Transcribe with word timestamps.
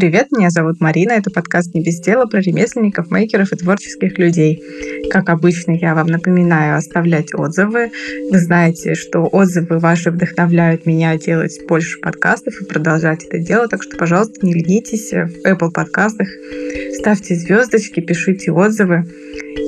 Привет, 0.00 0.32
меня 0.32 0.48
зовут 0.48 0.80
Марина. 0.80 1.12
Это 1.12 1.30
подкаст 1.30 1.74
«Не 1.74 1.82
без 1.82 2.00
дела» 2.00 2.24
про 2.24 2.40
ремесленников, 2.40 3.10
мейкеров 3.10 3.52
и 3.52 3.56
творческих 3.56 4.16
людей. 4.16 4.62
Как 5.10 5.28
обычно, 5.28 5.72
я 5.72 5.94
вам 5.94 6.06
напоминаю 6.06 6.78
оставлять 6.78 7.34
отзывы. 7.34 7.90
Вы 8.30 8.38
знаете, 8.38 8.94
что 8.94 9.28
отзывы 9.30 9.78
ваши 9.78 10.10
вдохновляют 10.10 10.86
меня 10.86 11.18
делать 11.18 11.60
больше 11.68 12.00
подкастов 12.00 12.54
и 12.62 12.64
продолжать 12.64 13.24
это 13.24 13.40
делать. 13.40 13.72
Так 13.72 13.82
что, 13.82 13.98
пожалуйста, 13.98 14.46
не 14.46 14.54
ленитесь 14.54 15.10
в 15.12 15.46
Apple 15.46 15.70
подкастах. 15.70 16.28
Ставьте 17.00 17.34
звездочки, 17.34 18.00
пишите 18.00 18.52
отзывы. 18.52 19.06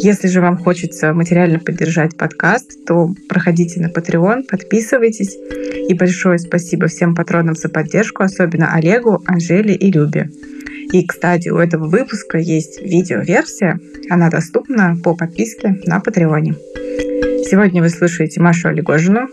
Если 0.02 0.28
же 0.28 0.42
вам 0.42 0.58
хочется 0.58 1.14
материально 1.14 1.58
поддержать 1.58 2.14
подкаст, 2.14 2.84
то 2.84 3.14
проходите 3.26 3.80
на 3.80 3.86
Patreon, 3.86 4.42
подписывайтесь. 4.50 5.38
И 5.88 5.94
большое 5.94 6.38
спасибо 6.38 6.88
всем 6.88 7.14
патронам 7.14 7.54
за 7.54 7.70
поддержку, 7.70 8.22
особенно 8.22 8.74
Олегу, 8.74 9.22
Анжеле 9.24 9.74
и 9.74 9.90
Любе. 9.90 10.28
И, 10.92 11.06
кстати, 11.06 11.48
у 11.48 11.56
этого 11.56 11.88
выпуска 11.88 12.36
есть 12.36 12.82
видеоверсия. 12.82 13.80
Она 14.10 14.28
доступна 14.28 14.98
по 15.02 15.16
подписке 15.16 15.80
на 15.86 16.00
Патреоне. 16.00 16.52
Сегодня 17.48 17.80
вы 17.80 17.88
слушаете 17.88 18.42
Машу 18.42 18.68
Олегожину. 18.68 19.26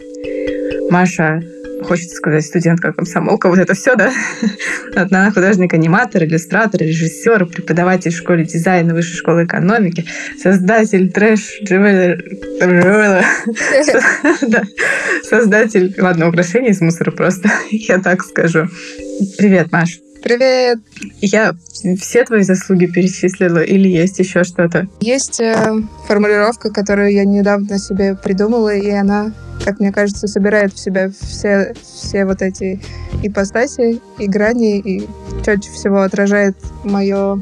Маша 0.89 1.43
хочется 1.83 2.15
сказать, 2.15 2.45
студентка, 2.45 2.93
комсомолка, 2.93 3.49
вот 3.49 3.59
это 3.59 3.73
все, 3.73 3.95
да? 3.95 4.13
Она 4.95 5.31
художник, 5.31 5.73
аниматор, 5.73 6.23
иллюстратор, 6.23 6.81
режиссер, 6.81 7.45
преподаватель 7.47 8.11
в 8.11 8.17
школе 8.17 8.45
дизайна, 8.45 8.93
высшей 8.93 9.17
школы 9.17 9.45
экономики, 9.45 10.05
создатель 10.41 11.11
трэш, 11.11 11.59
создатель, 15.23 15.95
ладно, 15.97 16.29
украшений 16.29 16.69
из 16.69 16.81
мусора 16.81 17.11
просто, 17.11 17.49
я 17.71 17.99
так 17.99 18.23
скажу. 18.23 18.67
Привет, 19.37 19.71
Маш. 19.71 19.99
Привет! 20.21 20.79
Я 21.21 21.53
все 21.99 22.25
твои 22.25 22.43
заслуги 22.43 22.85
перечислила 22.85 23.63
или 23.63 23.87
есть 23.87 24.19
еще 24.19 24.43
что-то? 24.43 24.87
Есть 24.99 25.39
э, 25.39 25.73
формулировка, 26.07 26.71
которую 26.71 27.13
я 27.13 27.25
недавно 27.25 27.79
себе 27.79 28.15
придумала, 28.15 28.75
и 28.75 28.89
она 28.89 29.33
как 29.63 29.79
мне 29.79 29.91
кажется, 29.91 30.27
собирает 30.27 30.73
в 30.73 30.79
себя 30.79 31.09
все, 31.09 31.73
все 31.83 32.25
вот 32.25 32.41
эти 32.41 32.81
ипостаси 33.23 34.01
и 34.17 34.27
грани, 34.27 34.79
и 34.79 35.07
чаще 35.43 35.69
всего 35.71 36.01
отражает 36.01 36.55
мое 36.83 37.41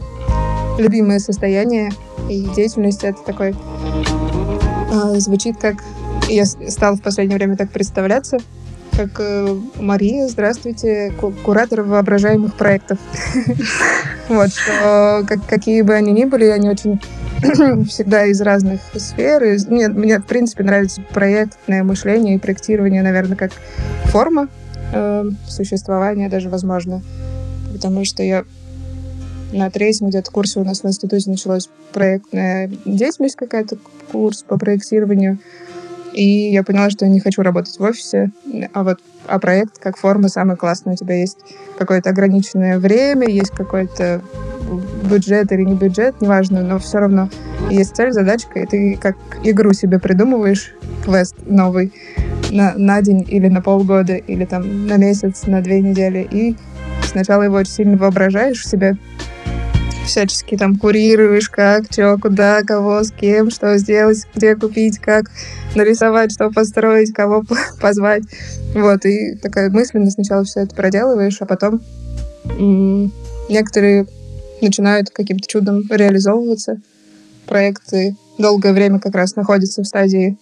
любимое 0.78 1.20
состояние 1.20 1.92
и 2.30 2.42
деятельность. 2.55 3.03
Это 3.03 3.22
такой... 3.23 3.55
Э, 4.92 5.20
звучит 5.20 5.58
как... 5.58 5.75
Я 6.28 6.45
стала 6.45 6.95
в 6.95 7.02
последнее 7.02 7.38
время 7.38 7.55
так 7.55 7.70
представляться, 7.72 8.38
как 8.95 9.19
э, 9.19 9.55
Мария, 9.75 10.27
здравствуйте, 10.27 11.13
куратор 11.43 11.81
воображаемых 11.81 12.55
проектов. 12.55 12.99
Вот, 14.30 14.49
что 14.49 15.25
какие 15.47 15.83
бы 15.83 15.93
они 15.93 16.11
ни 16.11 16.25
были, 16.25 16.47
они 16.47 16.69
очень 16.69 16.99
всегда 17.88 18.25
из 18.25 18.41
разных 18.41 18.81
сфер. 18.93 19.41
Мне, 19.69 19.88
мне, 19.88 20.19
в 20.19 20.25
принципе, 20.25 20.65
нравится 20.65 21.02
проектное 21.13 21.81
мышление 21.83 22.35
и 22.35 22.38
проектирование, 22.38 23.03
наверное, 23.03 23.38
как 23.38 23.52
форма 24.08 24.49
э, 24.93 25.30
существования 25.47 26.27
даже, 26.27 26.49
возможно. 26.49 27.02
Потому 27.71 28.03
что 28.03 28.21
я 28.21 28.43
на 29.52 29.69
третьем 29.69 30.09
где-то 30.09 30.31
курсе 30.31 30.59
у 30.59 30.63
нас 30.63 30.83
в 30.83 30.88
институте 30.88 31.30
началась 31.30 31.69
проектная 31.93 32.69
деятельность 32.85 33.35
какая-то, 33.35 33.77
курс 34.11 34.43
по 34.43 34.58
проектированию. 34.58 35.38
И 36.18 36.52
я 36.52 36.64
поняла, 36.64 36.90
что 36.90 37.06
я 37.06 37.12
не 37.12 37.20
хочу 37.20 37.44
работать 37.44 37.78
в 37.78 37.84
офисе, 37.84 38.32
а 38.73 38.84
вот 38.84 39.00
а 39.28 39.38
проект 39.38 39.78
как 39.78 39.98
форма 39.98 40.30
самый 40.30 40.58
классный. 40.58 40.94
У 40.94 40.96
тебя 40.96 41.20
есть 41.20 41.38
какое-то 41.78 42.10
ограниченное 42.10 42.80
время, 42.80 43.28
есть 43.28 43.52
какой-то 43.52 44.23
бюджет 45.08 45.52
или 45.52 45.62
не 45.62 45.76
бюджет, 45.76 46.20
неважно, 46.20 46.62
но 46.62 46.80
все 46.80 46.98
равно 46.98 47.30
есть 47.70 47.95
цель, 47.95 48.14
задачка, 48.14 48.60
и 48.60 48.66
ты 48.66 48.98
как 49.00 49.16
игру 49.44 49.73
себе 49.73 50.00
придумываешь, 50.00 50.73
квест 51.06 51.36
новый 51.45 51.94
на, 52.50 52.73
на 52.76 53.00
день 53.04 53.23
или 53.27 53.48
на 53.48 53.61
полгода, 53.61 54.16
или 54.16 54.45
там 54.45 54.88
на 54.88 54.98
месяц, 54.98 55.45
на 55.45 55.61
две 55.61 55.82
недели, 55.82 56.27
и 56.32 56.56
сначала 57.04 57.44
его 57.44 57.58
очень 57.58 57.73
сильно 57.73 57.95
воображаешь 57.95 58.61
в 58.61 58.67
себе, 58.67 58.98
всячески 60.08 60.58
там 60.58 60.78
курируешь, 60.78 61.50
как, 61.50 61.86
что, 61.92 62.18
куда, 62.18 62.64
кого, 62.64 63.04
с 63.04 63.12
кем, 63.12 63.52
что 63.52 63.78
сделать, 63.78 64.26
где 64.34 64.56
купить, 64.56 65.00
как 65.00 65.30
нарисовать, 65.76 66.32
что 66.32 66.50
построить, 66.50 67.14
кого 67.14 67.44
позвать. 67.82 68.23
Вот, 68.73 69.06
и 69.06 69.36
такая 69.36 69.70
мысленно 69.70 70.10
сначала 70.10 70.44
все 70.44 70.62
это 70.62 70.76
проделываешь, 70.76 71.42
а 71.42 71.45
потом 71.45 71.82
некоторые 73.50 74.08
начинают 74.62 75.10
каким-то 75.12 75.48
чудом 75.48 75.84
реализовываться. 75.90 76.78
Проекты 77.45 78.16
долгое 78.38 78.74
время 78.74 79.00
как 79.00 79.16
раз 79.16 79.36
находятся 79.36 79.84
в 79.84 79.88
стадии 79.88 80.38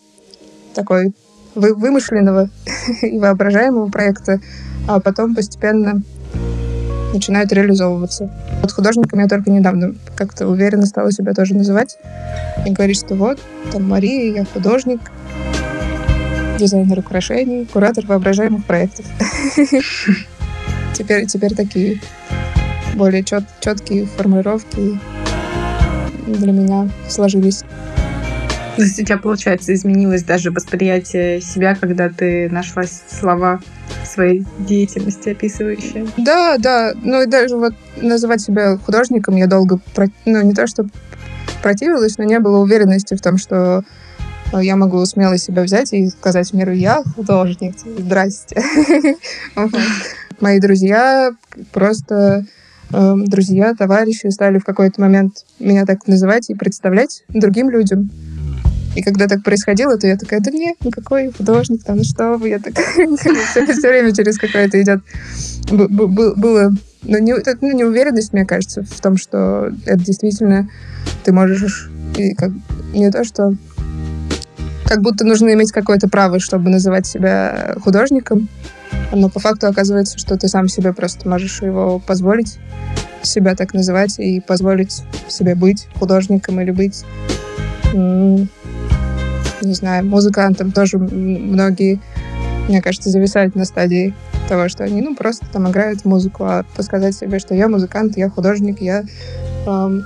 такой 0.74 1.14
вы 1.56 1.74
вымышленного 1.74 2.50
и 3.02 3.18
воображаемого 3.18 3.90
проекта, 3.90 4.40
а 4.88 5.00
потом 5.00 5.34
постепенно 5.34 6.02
начинают 7.16 7.52
реализовываться. 7.52 8.30
Вот 8.62 8.72
художником 8.72 9.20
я 9.20 9.28
только 9.28 9.50
недавно 9.50 9.96
как-то 10.16 10.48
уверенно 10.48 10.86
стала 10.86 11.12
себя 11.12 11.34
тоже 11.34 11.56
называть 11.56 11.98
и 12.66 12.72
говорить, 12.72 12.98
что 12.98 13.16
вот, 13.16 13.40
там 13.72 13.88
Мария, 13.90 14.34
я 14.34 14.46
художник, 14.46 15.00
дизайнер 16.59 17.00
украшений, 17.00 17.66
куратор 17.66 18.06
воображаемых 18.06 18.66
проектов. 18.66 19.06
Теперь, 20.94 21.26
теперь 21.26 21.53
такие 21.53 22.00
более 22.96 23.22
чет, 23.22 23.44
четкие 23.59 24.06
формулировки 24.06 24.97
для 26.26 26.53
меня 26.53 26.90
сложились. 27.09 27.66
То 28.78 28.82
есть 28.82 28.97
у 29.00 29.03
тебя, 29.03 29.18
получается, 29.18 29.74
изменилось 29.74 30.24
даже 30.24 30.52
восприятие 30.52 31.42
себя, 31.42 31.76
когда 31.76 32.08
ты 32.08 32.50
нашла 32.50 32.84
слова 33.09 33.59
своей 34.16 34.46
деятельности 34.59 35.30
описывающие? 35.30 36.08
Да, 36.18 36.58
да. 36.58 36.94
Ну 37.03 37.22
и 37.22 37.26
даже 37.26 37.58
вот 37.58 37.74
называть 37.98 38.42
себя 38.42 38.78
художником 38.78 39.36
я 39.36 39.48
долго, 39.48 39.80
ну 40.26 40.42
не 40.42 40.53
то 40.53 40.68
что 40.68 40.86
противилась, 41.62 42.18
но 42.18 42.24
не 42.24 42.40
было 42.40 42.59
уверенности 42.59 43.16
в 43.16 43.22
том, 43.22 43.38
что 43.38 43.84
я 44.53 44.76
могу 44.76 45.06
смело 45.06 45.38
себя 45.38 45.64
взять 45.64 45.94
и 45.94 46.08
сказать 46.08 46.53
миру, 46.53 46.72
я 46.72 47.03
художник, 47.16 47.76
здрасте. 47.98 48.62
Мои 50.40 50.59
друзья 50.59 51.32
просто 51.72 52.46
Эм, 52.94 53.26
друзья, 53.26 53.74
товарищи 53.74 54.28
стали 54.28 54.59
в 54.59 54.64
какой-то 54.64 55.02
момент 55.02 55.46
меня 55.59 55.86
так 55.86 56.08
называть 56.08 56.50
и 56.50 56.56
представлять 56.56 57.24
другим 57.30 57.70
людям. 57.70 58.09
И 58.95 59.01
когда 59.01 59.28
так 59.28 59.44
происходило, 59.44 59.97
то 59.97 60.07
я 60.07 60.17
такая, 60.17 60.39
да 60.39 60.51
нет, 60.51 60.78
ну 60.83 60.89
какой 60.89 61.31
художник, 61.31 61.83
там, 61.83 61.97
ну 61.97 62.03
что 62.03 62.38
вы, 62.38 62.50
я 62.50 62.59
такая, 62.59 62.85
все 63.17 63.89
время 63.89 64.13
через 64.13 64.38
какое-то 64.38 64.81
идет. 64.81 65.01
Было, 65.69 66.73
ну, 67.03 67.17
не, 67.17 67.35
ну, 67.61 67.72
неуверенность, 67.72 68.34
мне 68.34 68.45
кажется, 68.45 68.84
в 68.84 69.01
том, 69.01 69.17
что 69.17 69.72
это 69.85 70.00
действительно 70.00 70.69
ты 71.23 71.34
можешь, 71.34 71.89
и 72.17 72.34
как, 72.34 72.51
не 72.94 73.11
то, 73.11 73.23
что 73.23 73.55
как 74.85 75.01
будто 75.01 75.25
нужно 75.25 75.53
иметь 75.53 75.72
какое-то 75.72 76.07
право, 76.07 76.39
чтобы 76.39 76.69
называть 76.69 77.05
себя 77.05 77.75
художником, 77.84 78.47
но 79.11 79.29
по 79.29 79.39
факту 79.39 79.67
оказывается, 79.67 80.17
что 80.17 80.38
ты 80.38 80.47
сам 80.47 80.67
себе 80.67 80.94
просто 80.94 81.28
можешь 81.28 81.61
его 81.61 82.00
позволить 82.00 82.59
себя 83.23 83.55
так 83.55 83.73
называть 83.73 84.19
и 84.19 84.39
позволить 84.39 85.03
себе 85.28 85.55
быть 85.55 85.88
художником 85.95 86.61
или 86.61 86.72
быть, 86.72 87.03
не 89.61 89.73
знаю, 89.73 90.05
музыкантом. 90.05 90.71
Тоже 90.71 90.97
многие, 90.97 91.99
мне 92.67 92.81
кажется, 92.81 93.09
зависают 93.09 93.55
на 93.55 93.66
стадии 93.66 94.13
того, 94.47 94.69
что 94.69 94.84
они, 94.84 95.02
ну, 95.02 95.16
просто 95.16 95.46
там 95.52 95.69
играют 95.69 96.05
музыку, 96.05 96.43
а 96.46 96.66
сказать 96.79 97.16
себе, 97.16 97.40
что 97.40 97.55
я 97.55 97.67
музыкант, 97.67 98.17
я 98.17 98.29
художник, 98.29 98.81
я... 98.81 99.03
Эм, 99.66 100.03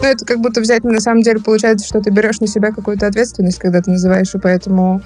ну, 0.00 0.04
это 0.04 0.24
как 0.24 0.40
будто 0.40 0.60
взять, 0.60 0.84
на 0.84 1.00
самом 1.00 1.22
деле, 1.22 1.40
получается, 1.40 1.86
что 1.86 2.00
ты 2.00 2.10
берешь 2.10 2.40
на 2.40 2.46
себя 2.46 2.72
какую-то 2.72 3.06
ответственность, 3.06 3.58
когда 3.58 3.80
ты 3.82 3.90
называешь, 3.90 4.34
и 4.34 4.38
поэтому 4.38 5.02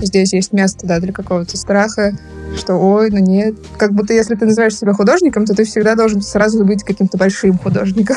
здесь 0.00 0.32
есть 0.32 0.52
место, 0.52 0.86
да, 0.86 1.00
для 1.00 1.12
какого-то 1.12 1.56
страха, 1.56 2.12
что 2.56 2.74
ой, 2.74 3.10
ну 3.10 3.18
нет. 3.18 3.54
Как 3.76 3.92
будто 3.92 4.12
если 4.12 4.34
ты 4.34 4.46
называешь 4.46 4.76
себя 4.76 4.92
художником, 4.92 5.44
то 5.44 5.54
ты 5.54 5.64
всегда 5.64 5.94
должен 5.94 6.22
сразу 6.22 6.64
быть 6.64 6.82
каким-то 6.82 7.16
большим 7.18 7.58
художником. 7.58 8.16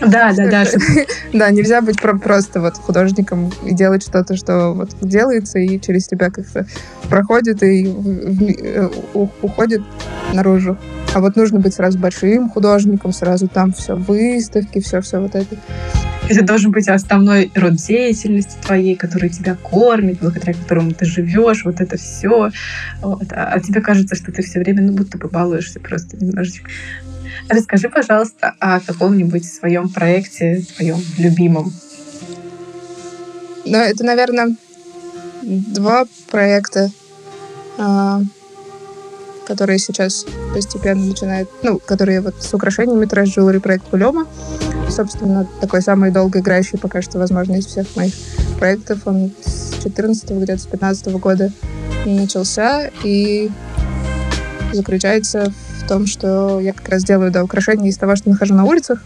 Да, 0.00 0.32
да, 0.34 0.48
да. 0.50 0.64
Да, 1.32 1.50
нельзя 1.50 1.80
быть 1.80 2.00
просто 2.00 2.60
вот 2.60 2.76
художником 2.76 3.52
и 3.64 3.74
делать 3.74 4.02
что-то, 4.02 4.36
что 4.36 4.72
вот 4.72 4.90
делается 5.00 5.58
и 5.58 5.80
через 5.80 6.06
тебя 6.06 6.30
как-то 6.30 6.66
проходит 7.08 7.62
и 7.62 7.86
э, 7.86 8.88
уходит 9.14 9.82
наружу. 10.32 10.76
А 11.14 11.20
вот 11.20 11.36
нужно 11.36 11.60
быть 11.60 11.74
сразу 11.74 11.98
большим 11.98 12.50
художником, 12.50 13.12
сразу 13.12 13.48
там 13.48 13.72
все 13.72 13.96
выставки, 13.96 14.80
все-все 14.80 15.20
вот 15.20 15.34
это. 15.34 15.56
Это 16.28 16.42
должен 16.42 16.72
быть 16.72 16.88
основной 16.88 17.52
род 17.54 17.76
деятельности 17.76 18.56
твоей, 18.64 18.96
который 18.96 19.28
тебя 19.28 19.54
кормит, 19.54 20.18
благодаря 20.20 20.54
которому 20.54 20.92
ты 20.92 21.04
живешь, 21.04 21.64
вот 21.64 21.80
это 21.80 21.96
все. 21.96 22.50
Вот. 23.00 23.32
А, 23.32 23.52
а 23.52 23.60
тебе 23.60 23.80
кажется, 23.80 24.16
что 24.16 24.32
ты 24.32 24.42
все 24.42 24.58
время 24.58 24.82
ну 24.82 24.92
будто 24.92 25.18
бы 25.18 25.28
балуешься 25.28 25.78
просто 25.78 26.16
немножечко. 26.16 26.68
Расскажи, 27.48 27.88
пожалуйста, 27.88 28.54
о 28.58 28.80
каком-нибудь 28.80 29.44
своем 29.44 29.88
проекте, 29.88 30.64
твоем 30.76 30.98
любимом. 31.16 31.72
Ну, 33.64 33.78
это, 33.78 34.04
наверное, 34.04 34.56
два 35.42 36.06
проекта, 36.30 36.90
а, 37.78 38.22
которые 39.46 39.78
сейчас 39.78 40.26
постепенно 40.52 41.04
начинают, 41.04 41.48
ну, 41.62 41.78
которые 41.78 42.20
вот 42.20 42.42
с 42.42 42.52
украшениями 42.52 43.06
трэш 43.06 43.36
jewelry 43.36 43.60
проект 43.60 43.88
Кулема. 43.88 44.26
Собственно, 44.90 45.46
такой 45.60 45.82
самый 45.82 46.10
долгоиграющий 46.10 46.78
пока 46.78 47.02
что, 47.02 47.18
возможно, 47.18 47.56
из 47.56 47.66
всех 47.66 47.94
моих 47.96 48.14
проектов. 48.58 49.06
Он 49.06 49.32
с 49.44 49.82
14 49.82 50.30
где-то 50.30 50.58
с 50.58 50.66
15 50.66 51.08
года 51.14 51.52
начался 52.04 52.90
и 53.04 53.50
заключается 54.72 55.52
в 55.82 55.88
том, 55.88 56.06
что 56.06 56.60
я 56.60 56.72
как 56.72 56.88
раз 56.88 57.04
делаю 57.04 57.30
да, 57.30 57.44
украшения 57.44 57.88
из 57.88 57.96
того, 57.96 58.16
что 58.16 58.30
нахожу 58.30 58.54
на 58.54 58.64
улицах. 58.64 59.02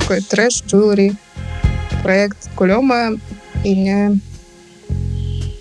Такой 0.00 0.20
трэш, 0.20 0.62
jewelry, 0.66 1.14
проект 2.02 2.50
Кулема. 2.54 3.18
И 3.64 3.74
мне 3.74 4.20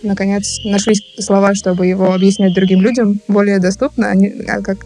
наконец 0.04 0.60
нашлись 0.66 1.02
слова, 1.20 1.56
чтобы 1.56 1.88
его 1.88 2.14
объяснять 2.14 2.54
другим 2.54 2.82
людям 2.82 3.20
более 3.28 3.60
доступно, 3.60 4.10
а, 4.10 4.16
не, 4.16 4.30
а 4.48 4.62
как 4.62 4.80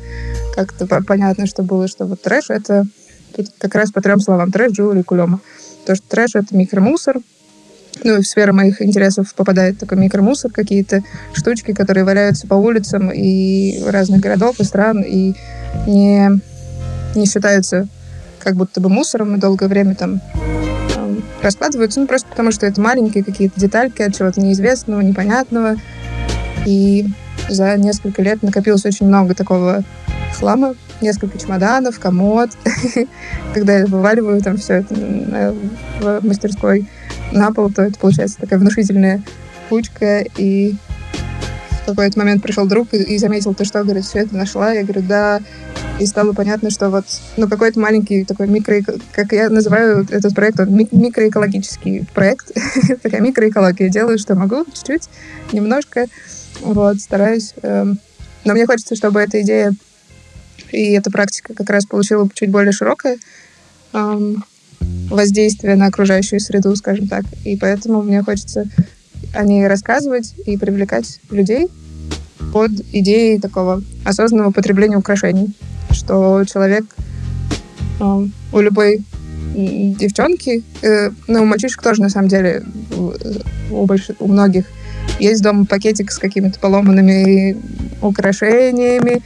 как-то 0.56 0.88
понятно, 1.04 1.46
что 1.46 1.64
было, 1.64 1.88
что 1.88 2.06
вот 2.06 2.22
трэш— 2.22 2.46
это 2.50 2.86
тут 3.36 3.48
как 3.60 3.76
раз 3.76 3.92
по 3.92 4.02
трем 4.02 4.20
словам. 4.20 4.52
Трэш, 4.52 4.72
джули, 4.72 5.04
кулема. 5.04 5.40
То, 5.86 5.96
что 5.96 6.08
трэш— 6.08 6.32
это 6.36 6.56
микромусор, 6.56 7.18
ну, 8.04 8.18
и 8.18 8.22
в 8.22 8.28
сферу 8.28 8.54
моих 8.54 8.82
интересов 8.82 9.34
попадает 9.36 9.80
такой 9.80 9.98
микромусор, 9.98 10.52
какие-то 10.52 11.04
штучки, 11.34 11.74
которые 11.74 12.04
валяются 12.04 12.48
по 12.48 12.56
улицам 12.56 13.12
и 13.12 13.82
разных 13.86 14.22
городов 14.22 14.60
и 14.60 14.64
стран, 14.64 15.02
и 15.02 15.34
не, 15.88 16.30
не 17.16 17.26
считаются 17.26 17.88
как 18.40 18.56
будто 18.56 18.82
бы 18.82 18.90
мусором, 18.90 19.36
и 19.36 19.40
долгое 19.40 19.68
время 19.68 19.96
там 19.96 20.22
раскладываются, 21.42 22.00
ну, 22.00 22.08
просто 22.08 22.28
потому 22.30 22.52
что 22.52 22.66
это 22.66 22.82
маленькие 22.82 23.24
какие-то 23.24 23.60
детальки 23.60 24.02
от 24.02 24.16
чего-то 24.16 24.42
неизвестного, 24.42 25.02
непонятного. 25.02 25.76
И 26.66 27.08
за 27.50 27.78
несколько 27.78 28.22
лет 28.22 28.44
накопилось 28.44 28.86
очень 28.86 29.08
много 29.08 29.34
такого 29.34 29.84
хлама, 30.38 30.76
несколько 31.02 31.38
чемоданов, 31.38 32.00
комод. 32.00 32.52
Когда 33.54 33.80
я 33.80 33.86
вываливаю 33.86 34.42
там 34.42 34.58
все 34.58 34.76
это 34.76 34.96
в 36.02 36.26
мастерской 36.26 36.88
на 37.32 37.52
пол, 37.52 37.72
то 37.72 37.84
это 37.84 37.98
получается 38.00 38.38
такая 38.40 38.60
внушительная 38.60 39.22
кучка, 39.70 40.24
и 40.38 40.76
в 41.84 41.86
какой-то 41.88 42.20
момент 42.20 42.44
пришел 42.44 42.66
друг 42.66 42.94
и, 42.94 43.18
заметил, 43.18 43.54
ты 43.54 43.64
что, 43.64 43.84
говорит, 43.84 44.06
все 44.06 44.20
это 44.20 44.36
нашла? 44.36 44.74
Я 44.74 44.84
говорю, 44.84 45.02
да, 45.04 45.40
и 46.00 46.06
стало 46.06 46.34
понятно, 46.34 46.70
что 46.70 46.90
вот 46.90 47.06
ну, 47.38 47.48
какой-то 47.48 47.80
маленький 47.80 48.24
такой 48.24 48.48
микро... 48.48 48.82
Как 49.12 49.32
я 49.32 49.50
называю 49.50 50.06
этот 50.10 50.36
проект, 50.36 50.60
он 50.60 50.70
микроэкологический 50.76 52.06
проект. 52.14 52.52
Такая 53.02 53.22
микроэкология. 53.22 53.90
Делаю, 53.90 54.20
что 54.20 54.36
могу, 54.36 54.66
чуть-чуть, 54.66 55.10
немножко. 55.52 56.06
Вот, 56.62 57.00
стараюсь. 57.00 57.54
Эм. 57.64 58.00
Но 58.46 58.54
мне 58.54 58.66
хочется, 58.66 58.96
чтобы 58.96 59.20
эта 59.20 59.42
идея 59.42 59.74
и 60.72 60.92
эта 60.92 61.10
практика 61.10 61.54
как 61.54 61.70
раз 61.70 61.86
получила 61.86 62.30
чуть 62.34 62.52
более 62.52 62.72
широкое 62.72 63.18
эм, 63.94 64.44
воздействие 65.10 65.76
на 65.76 65.88
окружающую 65.88 66.40
среду, 66.40 66.76
скажем 66.76 67.08
так. 67.08 67.26
И 67.44 67.58
поэтому 67.58 68.02
мне 68.02 68.22
хочется 68.22 68.66
о 69.34 69.44
ней 69.44 69.68
рассказывать 69.68 70.36
и 70.46 70.58
привлекать 70.58 71.20
людей 71.30 71.70
под 72.54 72.72
идеей 72.92 73.40
такого 73.40 73.82
осознанного 74.06 74.52
потребления 74.52 74.98
украшений 74.98 75.54
что 75.92 76.44
человек 76.46 76.86
э, 78.00 78.28
у 78.54 78.60
любой 78.60 79.04
девчонки, 79.56 80.64
э, 80.84 81.10
ну, 81.28 81.42
у 81.42 81.46
мальчишек 81.46 81.82
тоже, 81.82 82.02
на 82.02 82.10
самом 82.10 82.28
деле, 82.28 82.64
у, 83.72 83.86
больш... 83.86 84.10
у 84.20 84.28
многих 84.28 84.66
есть 85.20 85.42
дома 85.42 85.66
пакетик 85.66 86.12
с 86.12 86.20
какими-то 86.20 86.60
поломанными 86.60 87.58
украшениями, 88.02 89.24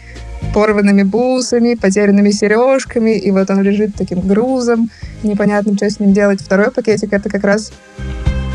порванными 0.53 1.03
бусами, 1.03 1.75
потерянными 1.75 2.31
сережками, 2.31 3.17
и 3.17 3.31
вот 3.31 3.49
он 3.49 3.61
лежит 3.61 3.95
таким 3.95 4.21
грузом, 4.21 4.89
непонятно, 5.23 5.75
что 5.75 5.89
с 5.89 5.99
ним 5.99 6.13
делать. 6.13 6.41
Второй 6.41 6.71
пакетик— 6.71 7.09
это 7.11 7.29
как 7.29 7.43
раз 7.43 7.73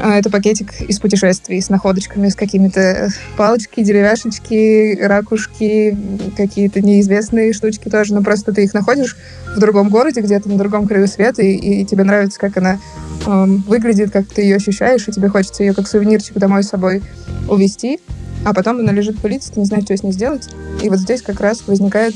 это 0.04 0.30
пакетик 0.30 0.80
из 0.82 0.98
путешествий 1.00 1.60
с 1.60 1.70
находочками, 1.70 2.28
с 2.28 2.34
какими-то 2.34 2.80
э, 2.80 3.08
палочки, 3.36 3.82
деревяшечки, 3.82 4.98
ракушки, 5.00 5.96
какие-то 6.36 6.80
неизвестные 6.80 7.52
штучки 7.52 7.88
тоже. 7.88 8.14
Но 8.14 8.22
просто 8.22 8.52
ты 8.52 8.64
их 8.64 8.74
находишь 8.74 9.16
в 9.54 9.58
другом 9.58 9.88
городе, 9.88 10.20
где-то 10.20 10.48
на 10.48 10.58
другом 10.58 10.86
краю 10.86 11.08
света, 11.08 11.42
и, 11.42 11.80
и 11.80 11.84
тебе 11.84 12.04
нравится, 12.04 12.38
как 12.38 12.56
она 12.58 12.78
эм, 13.26 13.64
выглядит, 13.66 14.10
как 14.10 14.26
ты 14.26 14.42
ее 14.42 14.56
ощущаешь, 14.56 15.08
и 15.08 15.12
тебе 15.12 15.28
хочется 15.28 15.62
ее 15.62 15.72
как 15.72 15.88
сувенирчик 15.88 16.34
домой 16.34 16.62
с 16.62 16.68
собой 16.68 17.02
увезти. 17.48 17.98
А 18.44 18.52
потом 18.52 18.78
она 18.78 18.92
лежит 18.92 19.18
пылиться, 19.18 19.52
ты 19.52 19.60
не 19.60 19.66
знаешь, 19.66 19.84
что 19.84 19.96
с 19.96 20.02
ней 20.02 20.12
сделать. 20.12 20.48
И 20.82 20.88
вот 20.90 20.98
здесь 20.98 21.22
как 21.22 21.40
раз 21.40 21.66
возникает 21.66 22.14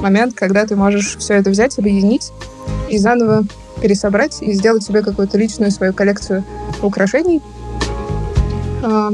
момент, 0.00 0.34
когда 0.34 0.64
ты 0.64 0.76
можешь 0.76 1.16
все 1.16 1.34
это 1.34 1.50
взять, 1.50 1.78
объединить 1.78 2.30
и 2.88 2.98
заново 2.98 3.44
пересобрать 3.80 4.42
и 4.42 4.52
сделать 4.52 4.82
себе 4.82 5.02
какую-то 5.02 5.36
личную 5.38 5.70
свою 5.70 5.92
коллекцию 5.92 6.44
украшений. 6.82 7.42
А, 8.82 9.10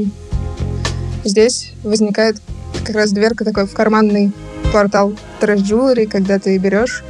здесь 1.23 1.71
возникает 1.83 2.37
как 2.85 2.95
раз 2.95 3.11
дверка 3.11 3.45
такой 3.45 3.65
в 3.65 3.73
карманный 3.73 4.31
портал 4.71 5.13
Trash 5.41 5.63
Jewelry, 5.63 6.07
когда 6.07 6.39
ты 6.39 6.57
берешь 6.57 7.03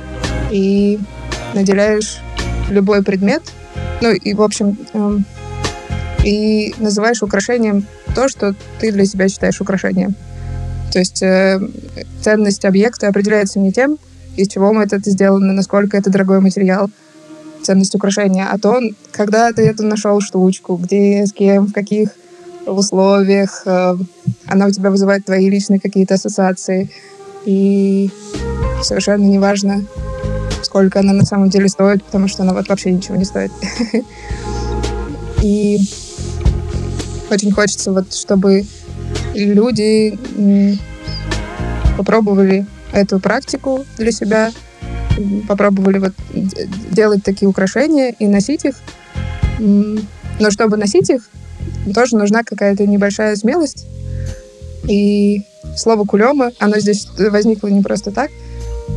и 0.51 0.99
наделяешь 1.53 2.19
любой 2.69 3.03
предмет, 3.03 3.43
ну 4.01 4.11
и, 4.11 4.33
в 4.33 4.41
общем, 4.41 4.77
эм, 4.93 5.25
и 6.23 6.73
называешь 6.77 7.21
украшением 7.21 7.85
то, 8.15 8.27
что 8.27 8.55
ты 8.79 8.91
для 8.91 9.05
себя 9.05 9.27
считаешь 9.27 9.61
украшением. 9.61 10.15
То 10.91 10.99
есть 10.99 11.23
э, 11.23 11.59
ценность 12.21 12.65
объекта 12.65 13.07
определяется 13.07 13.59
не 13.59 13.71
тем, 13.71 13.97
из 14.35 14.47
чего 14.47 14.73
мы 14.73 14.83
это 14.83 14.99
сделано, 14.99 15.53
насколько 15.53 15.97
это 15.97 16.09
дорогой 16.09 16.39
материал, 16.39 16.89
ценность 17.61 17.95
украшения, 17.95 18.47
а 18.51 18.57
то, 18.57 18.79
когда 19.11 19.51
ты 19.53 19.63
эту 19.63 19.83
нашел 19.83 20.19
штучку, 20.21 20.75
где, 20.75 21.25
с 21.25 21.33
кем, 21.33 21.67
в 21.67 21.73
каких 21.73 22.09
условиях, 22.65 23.63
э, 23.65 23.95
она 24.47 24.67
у 24.67 24.71
тебя 24.71 24.89
вызывает 24.89 25.25
твои 25.25 25.49
личные 25.49 25.79
какие-то 25.79 26.15
ассоциации. 26.15 26.89
И 27.45 28.09
совершенно 28.81 29.23
неважно, 29.23 29.83
сколько 30.61 30.99
она 30.99 31.13
на 31.13 31.25
самом 31.25 31.49
деле 31.49 31.67
стоит, 31.67 32.03
потому 32.03 32.27
что 32.27 32.43
она 32.43 32.53
вот 32.53 32.69
вообще 32.69 32.91
ничего 32.91 33.15
не 33.15 33.25
стоит. 33.25 33.51
И 35.41 35.79
очень 37.29 37.51
хочется 37.51 37.91
вот, 37.91 38.13
чтобы 38.13 38.65
люди 39.33 40.17
попробовали 41.97 42.65
эту 42.93 43.19
практику 43.19 43.85
для 43.97 44.11
себя, 44.11 44.51
попробовали 45.47 45.99
вот 45.99 46.13
делать 46.91 47.23
такие 47.23 47.47
украшения 47.47 48.15
и 48.17 48.27
носить 48.27 48.65
их. 48.65 48.75
Но 49.59 50.51
чтобы 50.51 50.77
носить 50.77 51.09
их, 51.09 51.29
тоже 51.93 52.17
нужна 52.17 52.43
какая-то 52.43 52.85
небольшая 52.87 53.35
смелость. 53.35 53.85
И 54.87 55.41
слово 55.77 56.05
кулема, 56.05 56.51
оно 56.59 56.79
здесь 56.79 57.07
возникло 57.17 57.67
не 57.67 57.81
просто 57.81 58.11
так. 58.11 58.29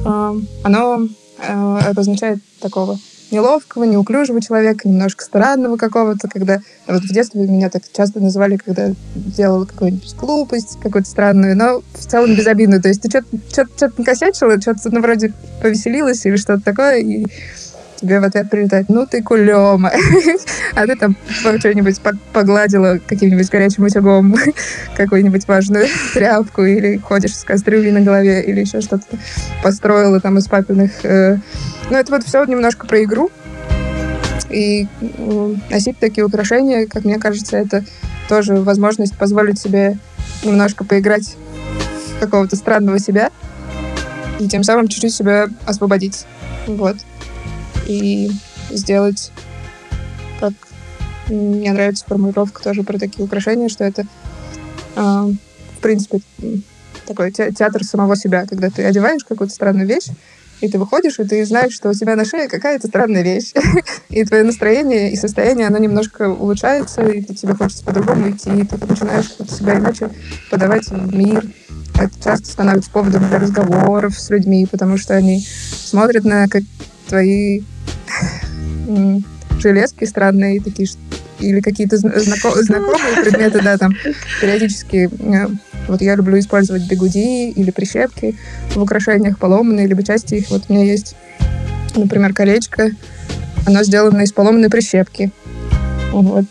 Оно 0.05 1.09
э, 1.39 1.79
обозначает 1.89 2.39
такого 2.61 2.99
неловкого, 3.31 3.85
неуклюжего 3.85 4.41
человека, 4.41 4.89
немножко 4.89 5.25
странного 5.25 5.77
какого-то, 5.77 6.29
когда 6.29 6.61
вот 6.87 7.03
в 7.03 7.13
детстве 7.13 7.47
меня 7.47 7.71
так 7.71 7.83
часто 7.93 8.21
называли, 8.21 8.57
когда 8.57 8.93
делала 9.15 9.65
какую-нибудь 9.65 10.15
глупость, 10.17 10.79
какую-то 10.81 11.09
странную, 11.09 11.57
но 11.57 11.83
в 11.93 12.07
целом 12.07 12.35
безобидную. 12.35 12.81
То 12.81 12.89
есть 12.89 13.03
ты 13.03 13.09
что-то 13.09 13.93
накосячила, 13.99 14.61
что-то 14.61 14.91
ну, 14.91 15.01
вроде 15.01 15.33
повеселилась 15.61 16.25
или 16.27 16.37
что-то 16.37 16.63
такое, 16.63 16.99
и 16.99 17.27
тебе 17.97 18.21
в 18.21 18.25
ответ 18.25 18.51
прилетает, 18.51 18.89
ну 18.89 19.07
ты 19.07 19.23
кулема. 19.23 19.91
а 20.75 20.87
ты 20.87 20.97
там 20.97 21.17
что-нибудь 21.59 22.01
погладила 22.33 22.99
каким-нибудь 23.07 23.49
горячим 23.51 23.85
утюгом 23.85 24.37
какую-нибудь 24.97 25.49
важную 25.49 25.87
тряпку 26.15 26.65
или 26.65 26.99
ходишь 26.99 27.37
с 27.37 27.45
кастрюлей 27.45 27.91
на 27.91 28.01
голове 28.01 28.43
или 28.43 28.61
еще 28.61 28.81
что-то 28.81 29.05
построила 29.63 30.21
там 30.21 30.39
из 30.39 30.47
папиных... 30.47 31.05
Э... 31.05 31.39
Ну, 31.91 31.97
это 31.97 32.13
вот 32.13 32.25
все 32.25 32.45
немножко 32.45 32.87
про 32.87 33.03
игру. 33.05 33.31
И 34.51 34.87
носить 35.71 35.99
такие 35.99 36.25
украшения, 36.25 36.87
как 36.87 37.05
мне 37.05 37.19
кажется, 37.19 37.57
это 37.57 37.85
тоже 38.29 38.55
возможность 38.57 39.17
позволить 39.17 39.59
себе 39.59 39.99
немножко 40.45 40.85
поиграть 40.85 41.37
в 42.17 42.21
какого-то 42.21 42.55
странного 42.57 42.99
себя 42.99 43.31
и 44.39 44.49
тем 44.49 44.63
самым 44.63 44.89
чуть-чуть 44.89 45.15
себя 45.15 45.49
освободить. 45.67 46.27
Вот 46.67 46.97
и 47.87 48.31
сделать 48.71 49.33
как 50.41 50.53
мне 51.29 51.73
нравится 51.73 52.05
формулировка 52.07 52.63
тоже 52.63 52.83
про 52.83 52.99
такие 52.99 53.25
украшения, 53.25 53.69
что 53.69 53.85
это, 53.85 54.03
э, 54.95 55.01
в 55.01 55.81
принципе, 55.81 56.21
такой 57.07 57.33
театр 57.33 57.85
самого 57.85 58.17
себя, 58.17 58.47
когда 58.47 58.71
ты 58.71 58.85
одеваешь 58.85 59.25
какую-то 59.25 59.53
странную 59.53 59.87
вещь, 59.87 60.09
и 60.61 60.69
ты 60.69 60.79
выходишь, 60.79 61.19
и 61.19 61.25
ты 61.25 61.45
знаешь, 61.45 61.75
что 61.75 61.91
у 61.91 61.93
тебя 61.93 62.17
на 62.17 62.25
шее 62.25 62.49
какая-то 62.49 62.89
странная 62.89 63.23
вещь. 63.23 63.53
и 64.09 64.25
твое 64.25 64.43
настроение 64.43 65.13
и 65.13 65.17
состояние, 65.17 65.67
оно 65.67 65.79
немножко 65.79 66.31
улучшается, 66.31 67.03
и 67.03 67.23
тебе 67.23 67.55
хочется 67.55 67.85
по-другому 67.85 68.31
идти, 68.31 68.51
и 68.51 68.65
ты 68.65 68.87
начинаешь 68.87 69.27
себя 69.51 69.79
иначе 69.79 70.11
подавать 70.51 70.89
в 70.89 71.15
мир. 71.15 71.45
Это 71.99 72.11
часто 72.23 72.47
становится 72.47 72.91
поводом 72.91 73.27
для 73.29 73.39
разговоров 73.39 74.19
с 74.19 74.31
людьми, 74.31 74.67
потому 74.71 74.97
что 74.97 75.15
они 75.15 75.47
смотрят 75.73 76.25
на 76.25 76.47
как 76.49 76.63
твои 77.09 77.63
железки 79.61 80.05
странные, 80.05 80.61
такие, 80.61 80.89
или 81.41 81.61
какие-то 81.61 81.97
знакомые 81.97 83.23
предметы, 83.23 83.63
да, 83.63 83.79
там 83.79 83.95
периодически 84.41 85.11
э, 85.19 85.49
вот 85.89 86.03
я 86.03 86.17
люблю 86.17 86.39
использовать 86.39 86.89
бегуди 86.89 87.51
или 87.51 87.71
прищепки 87.71 88.37
в 88.75 88.83
украшениях, 88.83 89.39
поломанные, 89.39 89.87
либо 89.87 90.03
части 90.03 90.37
их. 90.37 90.51
Вот 90.51 90.65
у 90.69 90.73
меня 90.73 90.85
есть, 90.85 91.17
например, 91.95 92.35
колечко. 92.35 92.91
Оно 93.67 93.83
сделано 93.83 94.23
из 94.23 94.33
поломанной 94.33 94.71
прищепки. 94.71 95.31
Вот. 96.13 96.45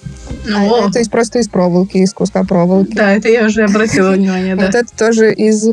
А 0.54 0.88
это 0.88 1.00
из, 1.00 1.10
просто 1.10 1.40
из 1.40 1.48
проволоки, 1.48 1.98
из 1.98 2.14
куска 2.14 2.44
проволоки. 2.44 2.94
Да, 2.94 3.14
это 3.14 3.30
я 3.30 3.46
уже 3.46 3.64
обратила 3.64 4.12
внимание, 4.16 4.56
да. 4.56 4.68
Вот 4.68 4.76
это 4.76 4.96
тоже 4.96 5.34
из 5.34 5.70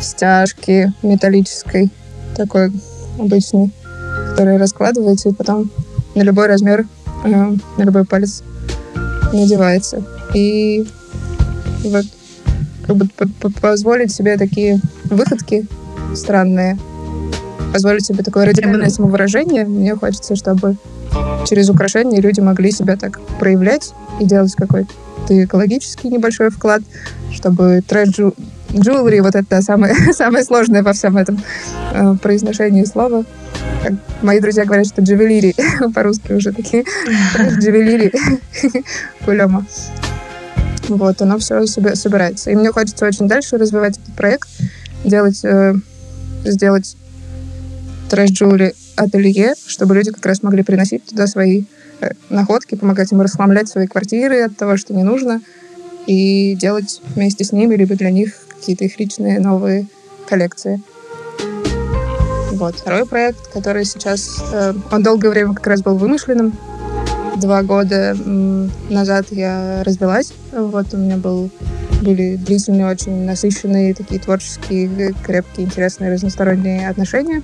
стяжки 0.00 0.92
металлической, 1.02 1.90
такой 2.36 2.72
обычный, 3.18 3.70
который 4.34 4.56
раскладывается 4.56 5.28
и 5.28 5.32
потом 5.32 5.70
на 6.16 6.22
любой 6.22 6.48
размер, 6.48 6.86
э, 7.24 7.28
на 7.78 7.82
любой 7.82 8.04
палец 8.04 8.42
надевается. 9.32 10.02
И 10.34 10.84
вот 11.84 12.04
как 12.84 12.96
бы 12.96 13.08
позволить 13.60 14.12
себе 14.12 14.36
такие 14.36 14.80
выходки 15.04 15.64
странные, 16.16 16.76
позволить 17.72 18.06
себе 18.06 18.24
такое 18.24 18.46
радикальное 18.46 18.90
самовыражение. 18.90 19.66
Мне 19.66 19.94
хочется, 19.94 20.34
чтобы 20.34 20.78
через 21.46 21.70
украшения 21.70 22.20
люди 22.20 22.40
могли 22.40 22.72
себя 22.72 22.96
так 22.96 23.20
проявлять 23.38 23.92
и 24.20 24.24
делать 24.24 24.52
какой-то 24.56 24.90
экологический 25.28 26.08
небольшой 26.08 26.50
вклад, 26.50 26.82
чтобы 27.32 27.84
трэш 27.86 28.08
джулери, 28.74 29.20
вот 29.20 29.34
это 29.34 29.62
самое, 29.62 29.94
самое 30.12 30.44
сложное 30.44 30.82
во 30.82 30.92
всем 30.92 31.16
этом 31.16 31.40
э, 31.92 32.14
произношении 32.22 32.84
слова. 32.84 33.24
Как 33.82 33.92
мои 34.22 34.40
друзья 34.40 34.64
говорят, 34.64 34.86
что 34.86 35.02
джавелири 35.02 35.54
по-русски 35.94 36.32
уже 36.32 36.52
такие 36.52 36.84
джавелири 37.60 38.12
кулема. 39.24 39.66
Вот, 40.88 41.22
оно 41.22 41.38
все 41.38 41.64
собирается. 41.66 42.50
И 42.50 42.54
мне 42.54 42.70
хочется 42.70 43.06
очень 43.06 43.26
дальше 43.26 43.56
развивать 43.56 43.98
этот 43.98 44.14
проект, 44.14 44.48
делать, 45.04 45.40
э, 45.44 45.74
сделать 46.44 46.96
трэш 48.10 48.30
джулери 48.30 48.74
ателье, 48.96 49.54
чтобы 49.66 49.94
люди 49.94 50.10
как 50.12 50.24
раз 50.26 50.42
могли 50.42 50.62
приносить 50.62 51.04
туда 51.06 51.26
свои 51.26 51.64
э, 52.00 52.10
находки, 52.28 52.74
помогать 52.74 53.12
им 53.12 53.20
расхламлять 53.20 53.68
свои 53.68 53.86
квартиры 53.86 54.42
от 54.42 54.56
того, 54.56 54.76
что 54.76 54.94
не 54.94 55.02
нужно, 55.02 55.40
и 56.06 56.54
делать 56.54 57.00
вместе 57.14 57.44
с 57.44 57.52
ними, 57.52 57.76
либо 57.76 57.94
для 57.94 58.10
них 58.10 58.43
какие-то 58.58 58.84
их 58.84 58.98
личные 58.98 59.40
новые 59.40 59.86
коллекции. 60.28 60.80
Вот. 62.52 62.76
Второй 62.76 63.06
проект, 63.06 63.48
который 63.52 63.84
сейчас... 63.84 64.40
Э, 64.52 64.72
он 64.92 65.02
долгое 65.02 65.30
время 65.30 65.54
как 65.54 65.66
раз 65.66 65.82
был 65.82 65.96
вымышленным, 65.96 66.56
два 67.36 67.62
года 67.62 68.16
назад 68.88 69.26
я 69.30 69.82
развелась. 69.84 70.32
Вот 70.52 70.92
у 70.94 70.96
меня 70.96 71.16
был, 71.16 71.50
были 72.02 72.36
длительные, 72.36 72.86
очень 72.86 73.24
насыщенные, 73.24 73.94
такие 73.94 74.20
творческие, 74.20 75.14
крепкие, 75.24 75.66
интересные, 75.66 76.12
разносторонние 76.12 76.88
отношения. 76.88 77.42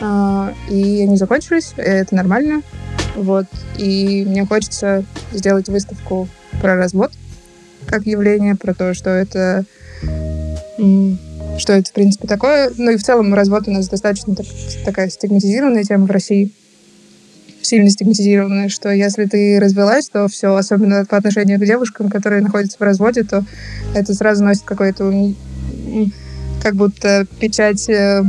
А, 0.00 0.52
и 0.68 1.02
они 1.02 1.16
закончились, 1.16 1.72
это 1.76 2.14
нормально. 2.14 2.62
Вот. 3.14 3.46
И 3.78 4.24
мне 4.26 4.44
хочется 4.46 5.04
сделать 5.32 5.68
выставку 5.68 6.28
про 6.60 6.76
развод 6.76 7.12
как 7.86 8.06
явление, 8.06 8.54
про 8.54 8.74
то, 8.74 8.94
что 8.94 9.10
это 9.10 9.64
что 11.58 11.72
это, 11.74 11.90
в 11.90 11.92
принципе, 11.92 12.26
такое. 12.26 12.72
Ну 12.76 12.90
и 12.90 12.96
в 12.96 13.02
целом 13.02 13.34
развод 13.34 13.68
у 13.68 13.70
нас 13.70 13.88
достаточно 13.88 14.34
так, 14.34 14.46
такая 14.84 15.08
стигматизированная 15.10 15.84
тема 15.84 16.06
в 16.06 16.10
России 16.10 16.52
сильно 17.64 17.88
стигматизированное, 17.90 18.68
что 18.68 18.90
если 18.90 19.24
ты 19.24 19.58
развелась, 19.60 20.08
то 20.08 20.28
все, 20.28 20.54
особенно 20.54 21.04
по 21.04 21.16
отношению 21.16 21.58
к 21.58 21.64
девушкам, 21.64 22.10
которые 22.10 22.42
находятся 22.42 22.76
в 22.78 22.82
разводе, 22.82 23.22
то 23.22 23.44
это 23.94 24.14
сразу 24.14 24.44
носит 24.44 24.64
какой-то 24.64 25.32
как 26.62 26.74
будто 26.74 27.26
печать 27.40 27.88
э, 27.88 28.22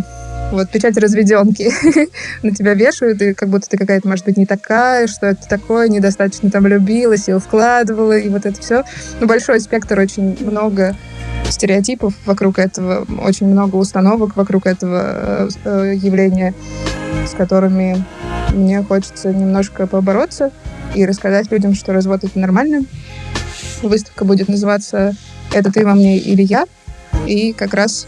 вот 0.52 0.70
печать 0.72 0.98
разведенки 0.98 1.72
на 2.44 2.52
тебя 2.52 2.74
вешают, 2.74 3.22
и 3.22 3.34
как 3.34 3.50
будто 3.50 3.70
ты 3.70 3.78
какая-то, 3.78 4.08
может 4.08 4.26
быть, 4.26 4.38
не 4.38 4.46
такая, 4.46 5.08
что 5.08 5.28
это 5.28 5.48
такое, 5.48 5.88
недостаточно 5.88 6.50
там 6.50 6.66
любила, 6.68 7.18
сил 7.18 7.40
вкладывала, 7.40 8.18
и 8.18 8.30
вот 8.30 8.46
это 8.46 8.60
все. 8.62 8.84
Ну, 9.20 9.28
большой 9.28 9.60
спектр, 9.60 10.00
очень 10.00 10.38
много 10.46 10.96
стереотипов 11.50 12.14
вокруг 12.26 12.60
этого, 12.60 13.06
очень 13.22 13.48
много 13.48 13.76
установок 13.76 14.36
вокруг 14.36 14.66
этого 14.66 15.50
э, 15.64 15.94
явления, 15.96 16.54
с 17.28 17.32
которыми 17.32 18.04
мне 18.54 18.84
хочется 18.84 19.32
немножко 19.32 19.88
побороться 19.88 20.52
и 20.96 21.06
рассказать 21.06 21.52
людям, 21.52 21.74
что 21.74 21.94
развод— 21.94 22.24
это 22.24 22.38
нормально. 22.40 22.86
Выставка 23.82 24.26
будет 24.26 24.48
называться 24.48 25.16
«Это 25.52 25.72
ты 25.72 25.86
во 25.86 25.94
мне 25.94 26.18
или 26.18 26.42
я?» 26.42 26.66
и 27.28 27.54
как 27.54 27.74
раз 27.74 28.08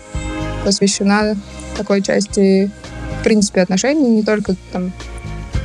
посвящена 0.63 1.35
такой 1.77 2.01
части, 2.01 2.71
в 3.19 3.23
принципе, 3.23 3.61
отношений, 3.61 4.09
не 4.09 4.23
только 4.23 4.55
там 4.71 4.91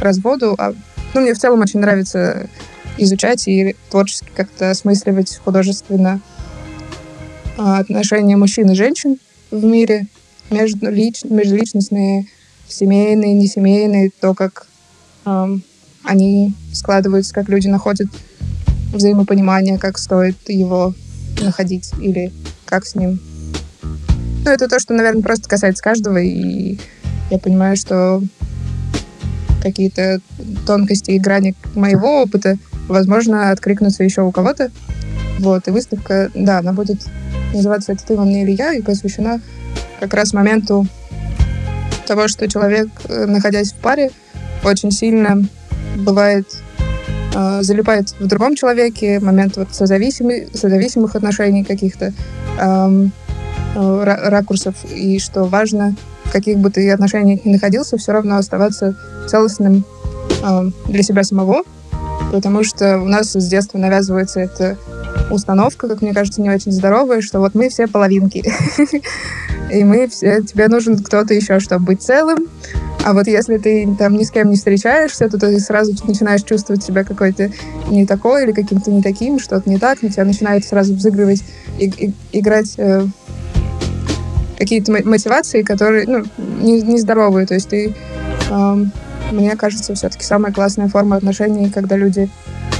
разводу, 0.00 0.54
а 0.58 0.72
ну, 1.14 1.20
мне 1.20 1.34
в 1.34 1.38
целом 1.38 1.60
очень 1.60 1.80
нравится 1.80 2.48
изучать 2.96 3.46
и 3.48 3.76
творчески 3.90 4.28
как-то 4.34 4.70
осмысливать 4.70 5.40
художественно 5.44 6.20
отношения 7.60 8.36
мужчин 8.36 8.70
и 8.70 8.74
женщин 8.74 9.18
в 9.50 9.62
мире, 9.64 10.06
между 10.48 10.90
лич, 10.90 11.24
межличностные, 11.24 12.26
семейные, 12.68 13.34
несемейные, 13.34 14.10
то, 14.18 14.34
как 14.34 14.66
они 16.02 16.54
складываются, 16.72 17.34
как 17.34 17.48
люди 17.48 17.68
находят 17.68 18.08
взаимопонимание, 18.92 19.78
как 19.78 19.98
стоит 19.98 20.36
его 20.48 20.94
находить 21.40 21.92
или 22.00 22.32
как 22.64 22.86
с 22.86 22.94
ним. 22.94 23.20
Ну, 23.82 24.50
это 24.50 24.68
то, 24.68 24.80
что, 24.80 24.94
наверное, 24.94 25.22
просто 25.22 25.48
касается 25.48 25.82
каждого, 25.82 26.16
и 26.16 26.78
я 27.30 27.38
понимаю, 27.38 27.76
что 27.76 28.22
какие-то 29.62 30.20
тонкости 30.66 31.10
и 31.10 31.18
грани 31.18 31.54
моего 31.74 32.22
опыта, 32.22 32.56
возможно, 32.88 33.50
откликнутся 33.50 34.02
еще 34.02 34.22
у 34.22 34.32
кого-то. 34.32 34.70
Вот, 35.38 35.68
и 35.68 35.70
выставка, 35.70 36.30
да, 36.34 36.58
она 36.58 36.72
будет 36.72 37.06
называться 37.52 37.92
«Это 37.92 38.06
ты 38.06 38.16
во 38.16 38.24
мне 38.24 38.42
или 38.42 38.52
я», 38.52 38.72
и 38.72 38.82
посвящена 38.82 39.40
как 39.98 40.14
раз 40.14 40.32
моменту 40.32 40.86
того, 42.06 42.28
что 42.28 42.48
человек, 42.48 42.88
э, 43.08 43.26
находясь 43.26 43.72
в 43.72 43.76
паре, 43.76 44.10
очень 44.64 44.90
сильно 44.90 45.42
бывает 45.96 46.46
э, 47.34 47.62
залипает 47.62 48.14
в 48.18 48.26
другом 48.26 48.56
человеке, 48.56 49.20
момент 49.20 49.56
вот 49.56 49.68
созависимых, 49.72 51.14
отношений 51.14 51.64
каких-то, 51.64 52.12
э, 52.58 53.06
э, 53.76 54.02
ракурсов, 54.04 54.74
и 54.92 55.18
что 55.18 55.44
важно, 55.44 55.94
в 56.24 56.32
каких 56.32 56.58
бы 56.58 56.70
ты 56.70 56.90
отношениях 56.90 57.44
ни 57.44 57.52
находился, 57.52 57.96
все 57.96 58.12
равно 58.12 58.36
оставаться 58.36 58.96
целостным 59.28 59.84
э, 60.42 60.70
для 60.86 61.02
себя 61.02 61.22
самого, 61.22 61.62
потому 62.32 62.64
что 62.64 62.98
у 62.98 63.06
нас 63.06 63.32
с 63.32 63.48
детства 63.48 63.78
навязывается 63.78 64.40
эта 64.40 64.76
установка, 65.30 65.88
как 65.88 66.02
мне 66.02 66.12
кажется, 66.12 66.40
не 66.40 66.50
очень 66.50 66.72
здоровая, 66.72 67.20
что 67.20 67.40
вот 67.40 67.54
мы 67.54 67.68
все 67.68 67.86
половинки. 67.86 68.44
И 69.72 69.84
мы 69.84 70.08
все, 70.08 70.42
тебе 70.42 70.68
нужен 70.68 70.98
кто-то 71.02 71.32
еще, 71.32 71.60
чтобы 71.60 71.86
быть 71.86 72.02
целым, 72.02 72.48
а 73.04 73.14
вот 73.14 73.26
если 73.26 73.56
ты 73.56 73.88
там 73.98 74.16
ни 74.16 74.24
с 74.24 74.30
кем 74.30 74.50
не 74.50 74.56
встречаешься, 74.56 75.28
то 75.28 75.38
ты 75.38 75.58
сразу 75.58 75.92
начинаешь 76.06 76.42
чувствовать 76.42 76.82
себя 76.82 77.02
какой-то 77.02 77.50
не 77.88 78.04
такой 78.04 78.44
или 78.44 78.52
каким-то 78.52 78.90
не 78.90 79.02
таким, 79.02 79.38
что-то 79.38 79.70
не 79.70 79.78
так, 79.78 80.02
на 80.02 80.10
тебя 80.10 80.24
начинает 80.24 80.64
сразу 80.66 80.94
взыгрывать 80.94 81.42
и, 81.78 81.86
и 81.86 82.14
играть 82.32 82.74
э, 82.76 83.06
какие-то 84.58 84.92
мотивации, 84.92 85.62
которые 85.62 86.06
ну, 86.06 86.24
не, 86.60 86.82
нездоровые. 86.82 87.46
То 87.46 87.54
есть 87.54 87.70
ты, 87.70 87.94
э, 88.50 88.84
мне 89.32 89.56
кажется, 89.56 89.94
все-таки 89.94 90.24
самая 90.24 90.52
классная 90.52 90.88
форма 90.88 91.16
отношений, 91.16 91.70
когда 91.70 91.96
люди 91.96 92.28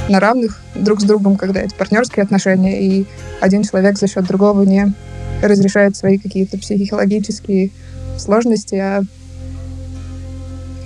на 0.09 0.19
равных 0.19 0.61
друг 0.75 1.01
с 1.01 1.03
другом, 1.03 1.37
когда 1.37 1.61
это 1.61 1.75
партнерские 1.75 2.23
отношения, 2.23 2.81
и 2.81 3.05
один 3.39 3.63
человек 3.63 3.97
за 3.97 4.07
счет 4.07 4.25
другого 4.25 4.63
не 4.63 4.93
разрешает 5.41 5.95
свои 5.95 6.17
какие-то 6.17 6.57
психологические 6.57 7.71
сложности, 8.17 8.75
а 8.75 9.01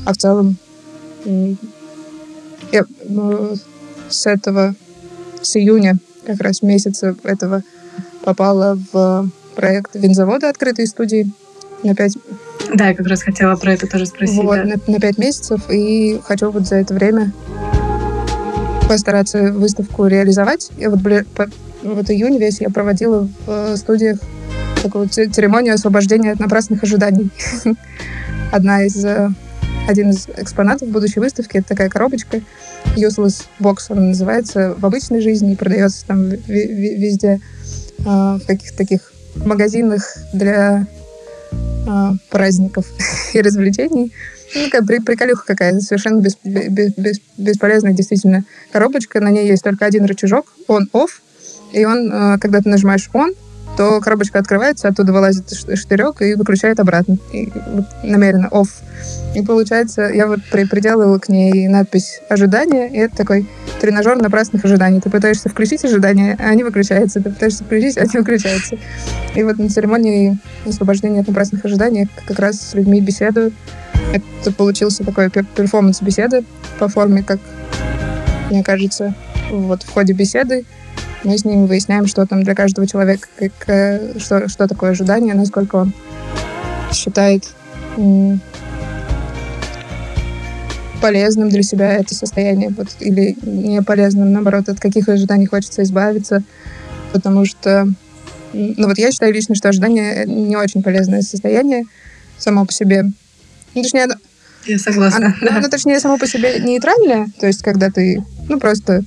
а 0.06 0.14
в 0.14 0.18
целом 0.18 0.58
я, 2.72 2.86
ну, 3.10 3.56
с 4.08 4.28
этого, 4.28 4.76
с 5.42 5.56
июня, 5.56 5.98
как 6.26 6.42
раз 6.42 6.62
месяца 6.62 7.16
этого, 7.24 7.64
попала 8.24 8.78
в 8.94 9.30
проект 9.56 9.96
винзавода 9.96 10.50
открытой 10.50 10.86
студии 10.88 11.32
на 11.84 11.96
пять 11.96 12.18
да, 12.74 12.90
я 12.90 12.96
как 12.96 13.06
раз 13.08 13.22
хотела 13.22 13.56
про 13.56 13.74
это 13.74 13.88
тоже 13.88 14.08
спросить. 14.08 14.38
Вот, 14.38 14.56
да. 14.56 14.64
на, 14.64 14.76
на 14.88 15.00
5 15.00 15.18
месяцев. 15.20 15.62
И 15.70 16.20
хочу 16.24 16.50
вот 16.50 16.66
за 16.66 16.78
это 16.78 16.94
время 16.94 17.32
постараться 18.88 19.52
выставку 19.52 20.06
реализовать. 20.08 20.72
Я 20.78 20.90
вот, 20.90 21.00
по, 21.36 21.48
вот 21.84 22.10
июнь 22.10 22.38
весь 22.38 22.62
я 22.62 22.70
проводила 22.70 23.28
в 23.46 23.50
э, 23.50 23.78
студиях 23.78 24.20
такую 24.82 25.10
церемонию 25.10 25.74
освобождения 25.74 26.32
от 26.32 26.40
напрасных 26.40 26.84
ожиданий. 26.84 27.30
Одна 28.52 28.84
из 28.84 29.04
э, 29.04 29.30
один 29.88 30.10
из 30.10 30.28
экспонатов 30.38 30.90
будущей 30.90 31.20
выставки 31.20 31.58
это 31.58 31.70
такая 31.70 31.90
коробочка 31.90 32.42
Useless 32.96 33.44
Box, 33.60 33.78
она 33.90 34.02
называется 34.02 34.76
в 34.78 34.86
обычной 34.86 35.22
жизни 35.22 35.54
и 35.54 35.56
продается 35.56 36.06
там 36.06 36.30
везде 36.30 37.40
э, 38.00 38.04
в 38.04 38.42
каких-то 38.46 38.78
таких 38.78 39.12
магазинах 39.36 40.18
для 40.34 40.88
э, 41.52 42.12
праздников 42.30 42.86
и 43.34 43.42
развлечений. 43.42 44.14
Ну, 44.54 44.66
такая 44.66 44.84
при, 44.84 45.00
приколюха 45.00 45.46
какая-то, 45.46 45.80
совершенно 45.82 46.22
без, 46.22 46.38
без, 46.44 46.94
без, 46.96 47.20
бесполезная 47.38 47.94
действительно 47.94 48.44
коробочка. 48.72 49.20
На 49.20 49.30
ней 49.30 49.48
есть 49.48 49.64
только 49.64 49.86
один 49.86 50.06
рычажок, 50.06 50.46
on-off, 50.68 51.10
и 51.74 51.86
он, 51.86 52.12
э, 52.12 52.38
когда 52.40 52.62
ты 52.62 52.70
нажимаешь 52.70 53.10
on, 53.14 53.36
то 53.78 54.00
коробочка 54.00 54.40
открывается, 54.40 54.88
оттуда 54.88 55.12
вылазит 55.12 55.52
штырек 55.52 56.22
и 56.22 56.36
выключает 56.36 56.80
обратно. 56.80 57.18
И 57.34 57.52
вот 57.74 57.86
намеренно 58.04 58.48
off. 58.48 58.70
И 59.36 59.42
получается, 59.42 60.04
я 60.04 60.28
вот 60.28 60.40
при, 60.52 60.66
приделала 60.66 61.20
к 61.20 61.28
ней 61.28 61.68
надпись 61.68 62.22
«Ожидание», 62.30 62.90
и 62.90 62.98
это 62.98 63.18
такой 63.18 63.50
тренажер 63.80 64.18
напрасных 64.22 64.66
ожиданий. 64.66 65.02
Ты 65.02 65.10
пытаешься 65.10 65.50
включить 65.50 65.84
ожидания, 65.86 66.38
а 66.40 66.50
они 66.50 66.64
выключаются. 66.64 67.22
Ты 67.22 67.30
пытаешься 67.30 67.64
включить, 67.64 67.98
а 67.98 68.02
они 68.02 68.12
выключаются. 68.14 68.78
И 69.36 69.44
вот 69.44 69.58
на 69.58 69.70
церемонии 69.70 70.38
освобождения 70.66 71.22
от 71.22 71.28
напрасных 71.28 71.64
ожиданий 71.66 72.08
как 72.26 72.40
раз 72.40 72.60
с 72.60 72.74
людьми 72.74 73.02
беседую. 73.02 73.52
Это 74.14 74.52
получился 74.52 75.04
такой 75.04 75.30
перформанс 75.30 76.02
беседы 76.02 76.44
по 76.80 76.88
форме, 76.88 77.24
как 77.24 77.40
мне 78.50 78.64
кажется, 78.64 79.16
вот 79.50 79.84
в 79.84 79.90
ходе 79.92 80.14
беседы 80.14 80.66
мы 81.24 81.38
с 81.38 81.46
ним 81.46 81.66
выясняем, 81.66 82.06
что 82.06 82.26
там 82.26 82.44
для 82.44 82.54
каждого 82.54 82.88
человека, 82.88 83.28
как, 83.38 83.52
э, 83.68 84.20
что, 84.20 84.48
что 84.48 84.68
такое 84.68 84.92
ожидание, 84.92 85.34
насколько 85.34 85.76
он 85.78 85.94
считает 86.94 87.46
полезным 91.02 91.50
для 91.50 91.64
себя 91.64 91.94
это 91.94 92.16
состояние, 92.16 92.70
вот, 92.70 92.88
или 93.00 93.36
не 93.44 93.82
полезным, 93.82 94.32
наоборот, 94.32 94.70
от 94.70 94.80
каких 94.80 95.10
ожиданий 95.10 95.46
хочется 95.46 95.84
избавиться, 95.84 96.44
потому 97.14 97.46
что, 97.46 97.88
ну 98.54 98.88
вот 98.88 98.98
я 98.98 99.12
считаю 99.12 99.34
лично, 99.34 99.56
что 99.56 99.70
ожидание 99.70 100.26
не 100.26 100.56
очень 100.56 100.84
полезное 100.84 101.22
состояние 101.22 101.86
само 102.38 102.66
по 102.66 102.72
себе. 102.72 103.04
Ну, 103.74 103.84
точнее, 103.84 104.08
я 104.66 104.80
согласна. 104.80 105.28
Оно, 105.28 105.36
да. 105.42 105.58
оно, 105.58 105.68
точнее, 105.70 106.00
само 106.00 106.18
по 106.18 106.28
себе 106.28 106.60
нейтральное, 106.60 107.28
то 107.40 107.48
есть 107.48 107.62
когда 107.62 107.90
ты, 107.92 108.24
ну, 108.50 108.60
просто 108.60 109.04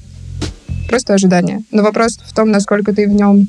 просто 0.88 1.14
ожидание. 1.14 1.62
Но 1.70 1.82
вопрос 1.82 2.18
в 2.24 2.34
том, 2.34 2.50
насколько 2.50 2.94
ты 2.94 3.06
в 3.06 3.12
нем 3.12 3.48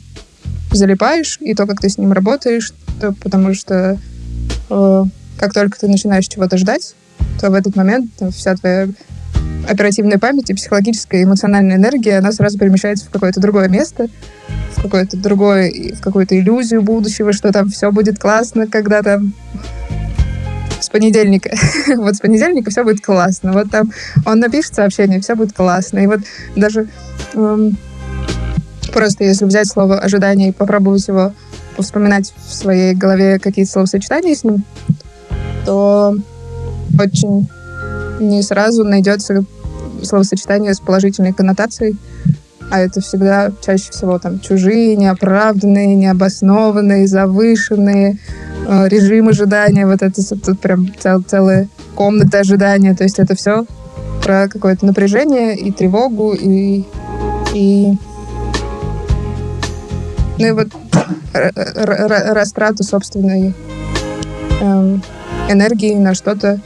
залипаешь, 0.72 1.38
и 1.40 1.56
то, 1.56 1.66
как 1.66 1.80
ты 1.80 1.90
с 1.90 1.98
ним 1.98 2.12
работаешь, 2.12 2.74
то, 3.00 3.14
потому 3.14 3.54
что 3.54 3.98
э, 4.70 5.04
как 5.40 5.54
только 5.54 5.80
ты 5.80 5.88
начинаешь 5.88 6.28
чего-то 6.28 6.58
ждать, 6.58 6.96
то 7.40 7.50
в 7.50 7.54
этот 7.54 7.76
момент 7.76 8.12
вся 8.32 8.56
твоя 8.56 8.88
оперативная 9.68 10.18
память 10.18 10.50
и 10.50 10.54
психологическая 10.54 11.22
и 11.22 11.24
эмоциональная 11.24 11.78
энергия, 11.78 12.18
она 12.18 12.32
сразу 12.32 12.58
перемещается 12.58 13.06
в 13.06 13.10
какое-то 13.10 13.40
другое 13.40 13.68
место, 13.68 14.08
в 14.76 14.82
какое-то 14.82 15.18
другое, 15.18 15.72
в 15.94 16.02
какую-то 16.02 16.38
иллюзию 16.40 16.82
будущего, 16.82 17.34
что 17.34 17.52
там 17.52 17.70
все 17.70 17.92
будет 17.92 18.20
классно, 18.20 18.68
когда 18.68 19.02
там 19.02 19.34
с 20.80 20.90
понедельника. 20.90 21.52
вот 21.98 22.16
с 22.16 22.20
понедельника 22.20 22.72
все 22.72 22.84
будет 22.84 23.02
классно. 23.02 23.54
Вот 23.54 23.70
там 23.70 23.92
он 24.26 24.40
напишет 24.40 24.76
сообщение, 24.76 25.20
все 25.20 25.36
будет 25.36 25.54
классно. 25.54 26.00
И 26.00 26.08
вот 26.08 26.22
даже 26.56 26.88
эм, 27.34 27.78
просто 28.94 29.24
если 29.24 29.46
взять 29.46 29.68
слово 29.68 30.00
ожидание 30.00 30.50
и 30.50 30.54
попробовать 30.54 31.08
его 31.08 31.34
вспоминать 31.78 32.34
в 32.48 32.54
своей 32.54 32.94
голове 32.94 33.40
какие-то 33.40 33.72
словосочетания 33.72 34.36
с 34.36 34.44
ним, 34.44 34.64
то 35.66 36.16
очень 36.98 37.50
не 38.20 38.42
сразу 38.42 38.84
найдется 38.84 39.44
словосочетание 40.04 40.74
с 40.74 40.80
положительной 40.80 41.34
коннотацией, 41.34 41.98
а 42.72 42.80
это 42.80 43.02
всегда 43.02 43.52
чаще 43.66 43.92
всего 43.92 44.20
там 44.20 44.40
чужие, 44.40 44.96
неоправданные, 44.96 45.96
необоснованные, 45.96 47.08
завышенные, 47.08 48.20
э, 48.68 48.88
режим 48.88 49.30
ожидания, 49.30 49.86
вот 49.86 50.02
это 50.02 50.22
тут 50.36 50.60
прям 50.60 50.88
цел, 51.00 51.22
целая 51.22 51.68
комната 51.96 52.40
ожидания, 52.40 52.96
то 52.96 53.04
есть 53.04 53.20
это 53.20 53.36
все 53.36 53.66
про 54.24 54.48
какое-то 54.48 54.86
напряжение 54.86 55.58
и 55.58 55.72
тревогу, 55.72 56.34
и, 56.34 56.84
и 57.54 57.98
ну 60.38 60.48
и 60.48 60.52
вот 60.52 60.68
растрату 61.34 62.84
собственной 62.84 63.54
эм, 64.62 65.04
энергии 65.50 65.96
на 65.96 66.14
что-то. 66.14 66.60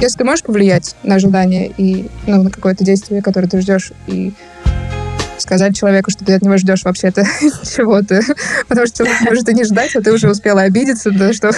Если 0.00 0.18
ты 0.18 0.24
можешь 0.24 0.44
повлиять 0.44 0.94
на 1.02 1.16
ожидание 1.16 1.72
и 1.76 2.08
ну, 2.26 2.44
на 2.44 2.50
какое-то 2.50 2.84
действие, 2.84 3.20
которое 3.20 3.48
ты 3.48 3.60
ждешь, 3.60 3.92
и 4.06 4.32
сказать 5.40 5.76
человеку, 5.76 6.10
что 6.10 6.24
ты 6.24 6.34
от 6.34 6.42
него 6.42 6.56
ждешь 6.56 6.84
вообще-то 6.84 7.24
чего-то. 7.64 8.20
Потому 8.68 8.86
что 8.86 8.98
человек 8.98 9.20
может 9.22 9.48
и 9.48 9.54
не 9.54 9.64
ждать, 9.64 9.94
а 9.96 10.00
ты 10.00 10.12
уже 10.12 10.30
успела 10.30 10.62
обидеться, 10.62 11.10
да, 11.10 11.32
что... 11.32 11.50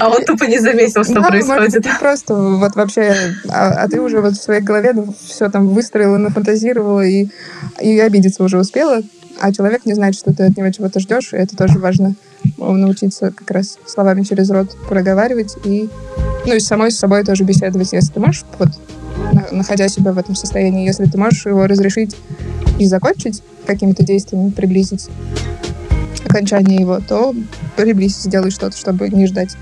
А 0.00 0.08
он 0.08 0.24
тупо 0.24 0.44
не 0.44 0.58
заметил, 0.58 1.04
что 1.04 1.22
происходит. 1.22 1.86
Просто 2.00 2.34
вот 2.34 2.74
вообще... 2.76 3.14
А, 3.48 3.84
а 3.84 3.88
ты 3.88 4.00
уже 4.00 4.20
вот 4.20 4.34
в 4.34 4.42
своей 4.42 4.62
голове 4.62 4.94
все 5.26 5.50
там 5.50 5.68
выстроила, 5.68 6.16
нафантазировала 6.16 7.02
и, 7.02 7.28
и 7.80 7.98
обидеться 8.00 8.42
уже 8.42 8.58
успела, 8.58 9.02
а 9.40 9.52
человек 9.52 9.84
не 9.84 9.94
знает, 9.94 10.14
что 10.14 10.32
ты 10.32 10.44
от 10.44 10.56
него 10.56 10.70
чего-то 10.70 11.00
ждешь, 11.00 11.32
и 11.32 11.36
это 11.36 11.56
тоже 11.56 11.78
важно 11.78 12.14
научиться 12.58 13.30
как 13.30 13.50
раз 13.50 13.78
словами 13.86 14.22
через 14.22 14.50
рот 14.50 14.76
проговаривать 14.88 15.56
и 15.64 15.88
ну 16.46 16.54
и 16.54 16.60
самой 16.60 16.90
с 16.90 16.98
собой 16.98 17.24
тоже 17.24 17.44
беседовать, 17.44 17.92
если 17.92 18.12
ты 18.12 18.20
можешь 18.20 18.44
вот 18.58 18.68
находя 19.52 19.88
себя 19.88 20.12
в 20.12 20.18
этом 20.18 20.34
состоянии. 20.34 20.86
Если 20.86 21.04
ты 21.04 21.18
можешь 21.18 21.46
его 21.46 21.66
разрешить 21.66 22.16
и 22.78 22.86
закончить 22.86 23.42
какими-то 23.66 24.04
действиями, 24.04 24.50
приблизить 24.50 25.08
окончание 26.24 26.80
его, 26.80 27.00
то 27.00 27.34
приблизь, 27.76 28.16
сделай 28.16 28.50
что-то, 28.50 28.76
чтобы 28.76 29.08
не 29.08 29.26
ждать. 29.26 29.56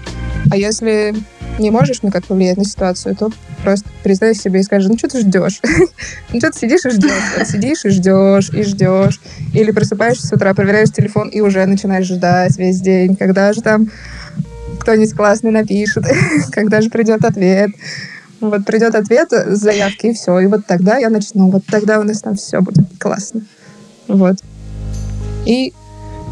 А 0.50 0.56
если 0.56 1.14
не 1.58 1.70
можешь 1.70 2.02
никак 2.02 2.24
повлиять 2.24 2.56
на 2.56 2.64
ситуацию, 2.64 3.14
то 3.16 3.30
просто 3.62 3.88
признай 4.02 4.34
себе 4.34 4.60
и 4.60 4.62
скажи, 4.62 4.88
ну 4.88 4.96
что 4.98 5.08
ты 5.08 5.20
ждешь? 5.20 5.60
ну 6.32 6.38
что 6.38 6.50
ты 6.50 6.58
сидишь 6.58 6.84
и 6.84 6.90
ждешь? 6.90 7.46
сидишь 7.46 7.84
и 7.84 7.90
ждешь, 7.90 8.50
и 8.50 8.62
ждешь. 8.62 9.20
Или 9.54 9.70
просыпаешься 9.70 10.26
с 10.26 10.32
утра, 10.32 10.54
проверяешь 10.54 10.90
телефон 10.90 11.28
и 11.28 11.40
уже 11.40 11.64
начинаешь 11.66 12.06
ждать 12.06 12.56
весь 12.58 12.80
день, 12.80 13.16
когда 13.16 13.52
же 13.52 13.60
там 13.60 13.90
кто-нибудь 14.80 15.14
классный 15.14 15.50
напишет, 15.50 16.04
когда 16.52 16.80
же 16.80 16.90
придет 16.90 17.24
ответ. 17.24 17.70
Вот 18.40 18.64
придет 18.64 18.96
ответ 18.96 19.30
с 19.30 19.58
заявки, 19.60 20.06
и 20.06 20.12
все. 20.14 20.40
И 20.40 20.46
вот 20.46 20.66
тогда 20.66 20.98
я 20.98 21.10
начну. 21.10 21.48
Вот 21.48 21.64
тогда 21.66 22.00
у 22.00 22.02
нас 22.02 22.20
там 22.22 22.34
все 22.34 22.60
будет 22.60 22.86
классно. 22.98 23.42
Вот. 24.08 24.38
И... 25.46 25.72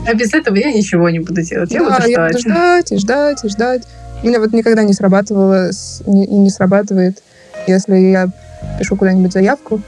А 0.09 0.15
без 0.15 0.35
этого 0.35 0.57
я 0.57 0.73
ничего 0.73 1.09
не 1.09 1.21
буду 1.21 1.43
делать. 1.43 1.71
Я 1.71 1.81
да, 1.81 1.85
буду 1.85 2.03
ждать. 2.03 2.11
Я 2.11 2.27
буду 2.27 2.39
ждать 2.39 2.93
и 2.93 2.97
ждать 2.97 3.45
и 3.45 3.49
ждать. 3.49 3.83
У 4.23 4.27
меня 4.27 4.39
вот 4.39 4.53
никогда 4.53 4.83
не 4.83 4.93
срабатывало 4.93 5.71
и 5.71 6.11
не, 6.11 6.51
срабатывает, 6.51 7.23
если 7.67 7.97
я 7.97 8.29
пишу 8.79 8.97
куда-нибудь 8.97 9.33
заявку, 9.33 9.81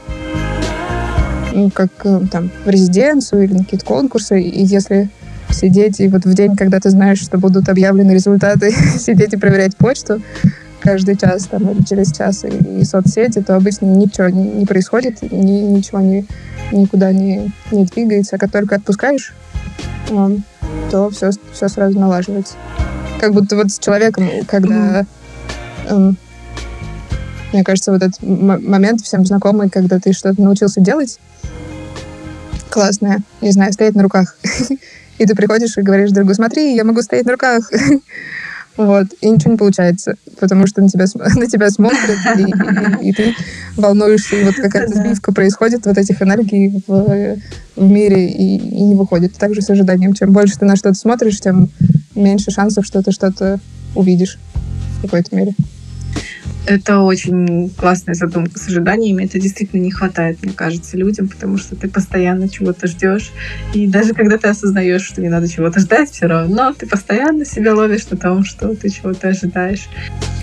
ну, 1.53 1.71
как 1.71 1.91
э, 2.05 2.21
там 2.31 2.51
в 2.65 2.69
резиденцию 2.71 3.45
или 3.45 3.53
на 3.53 3.65
какие-то 3.65 3.85
конкурсы, 3.85 4.41
и 4.41 4.65
если 4.65 5.11
сидеть 5.51 6.01
и 6.01 6.09
вот 6.09 6.25
в 6.25 6.35
день, 6.35 6.57
когда 6.57 6.81
ты 6.81 6.89
знаешь, 6.89 7.21
что 7.21 7.37
будут 7.37 7.69
объявлены 7.69 8.13
результаты, 8.13 8.71
сидеть 8.99 9.35
и 9.35 9.37
проверять 9.37 9.77
почту, 9.77 10.23
каждый 10.81 11.17
час 11.17 11.47
там, 11.47 11.71
или 11.71 11.83
через 11.83 12.13
час 12.13 12.45
и, 12.45 12.81
и 12.81 12.85
соцсети, 12.85 13.43
то 13.43 13.57
обычно 13.57 13.87
ничего 13.87 14.29
не, 14.29 14.45
не 14.45 14.67
происходит, 14.67 15.23
ни, 15.31 15.61
ничего 15.61 16.01
не, 16.01 16.27
никуда 16.73 17.13
не, 17.13 17.53
не 17.71 17.85
двигается. 17.85 18.37
А 18.37 18.39
как 18.39 18.51
только 18.51 18.77
отпускаешь, 18.77 19.35
um, 20.09 20.43
то 20.91 21.11
все, 21.11 21.31
все 21.53 21.69
сразу 21.69 21.99
налаживается. 21.99 22.55
Как 23.23 23.35
будто 23.35 23.55
вот 23.55 23.71
с 23.71 23.79
человеком, 23.79 24.29
когда... 24.49 25.07
Um, 25.89 26.17
мне 27.53 27.63
кажется, 27.63 27.93
вот 27.93 28.03
этот 28.03 28.21
момент 28.21 29.01
всем 29.03 29.25
знакомый, 29.25 29.71
когда 29.71 30.01
ты 30.01 30.13
что-то 30.13 30.43
научился 30.43 30.81
делать 30.81 31.21
классное, 32.69 33.21
не 33.41 33.53
знаю, 33.53 33.73
стоять 33.73 33.95
на 33.95 34.03
руках. 34.03 34.37
И 35.19 35.25
ты 35.25 35.37
приходишь 35.37 35.79
и 35.79 35.83
говоришь 35.83 36.11
другу, 36.11 36.35
смотри, 36.35 36.75
я 36.75 36.83
могу 36.83 37.01
стоять 37.03 37.27
на 37.27 37.33
руках. 37.33 37.71
Вот, 38.75 39.09
и 39.21 39.29
ничего 39.29 39.53
не 39.53 39.59
получается, 39.59 40.15
потому 40.41 40.67
что 40.67 40.81
на 40.81 40.89
тебя, 40.89 41.05
на 41.15 41.47
тебя 41.47 41.69
смотрят, 41.69 42.19
и, 42.39 43.05
и, 43.05 43.11
и 43.11 43.13
ты 43.13 43.35
волнуешься, 43.77 44.37
и 44.37 44.45
вот 44.45 44.55
какая-то 44.55 44.95
сбивка 44.95 45.31
происходит 45.31 45.85
вот 45.85 45.99
этих 45.99 46.23
энергий 46.23 46.83
в, 46.87 47.37
в 47.77 47.83
мире, 47.83 48.31
и, 48.31 48.57
и 48.57 48.83
не 48.83 48.95
выходит. 48.95 49.35
Также 49.35 49.61
с 49.61 49.69
ожиданием. 49.69 50.15
Чем 50.15 50.33
больше 50.33 50.59
ты 50.59 50.65
на 50.65 50.77
что-то 50.77 50.95
смотришь, 50.95 51.39
тем 51.41 51.69
меньше 52.15 52.51
шансов, 52.51 52.87
что 52.87 53.03
ты 53.03 53.13
что-то 53.13 53.61
увидишь 53.95 54.39
в 54.99 55.03
какой-то 55.03 55.35
мере. 55.35 55.55
Это 56.65 57.01
очень 57.01 57.71
классная 57.71 58.15
задумка 58.15 58.57
с 58.57 58.69
ожиданиями. 58.69 59.25
Это 59.25 59.41
действительно 59.41 59.81
не 59.81 59.91
хватает, 59.91 60.41
мне 60.43 60.53
кажется, 60.53 60.97
людям, 60.97 61.27
потому 61.27 61.59
что 61.59 61.75
ты 61.75 61.89
постоянно 61.89 62.49
чего-то 62.49 62.87
ждешь. 62.87 63.33
И 63.75 63.89
даже 63.89 64.15
когда 64.15 64.39
ты 64.39 64.47
осознаешь, 64.47 65.03
что 65.03 65.21
не 65.21 65.29
надо 65.29 65.49
чего-то 65.49 65.81
ждать, 65.81 66.11
все 66.13 66.27
равно 66.27 66.73
ты 66.73 66.87
постоянно 66.87 67.45
себя 67.45 67.75
ловишь 67.75 68.09
на 68.11 68.17
том, 68.17 68.45
что 68.45 68.77
ты 68.77 68.91
чего-то 68.91 69.29
ожидаешь. 69.29 69.89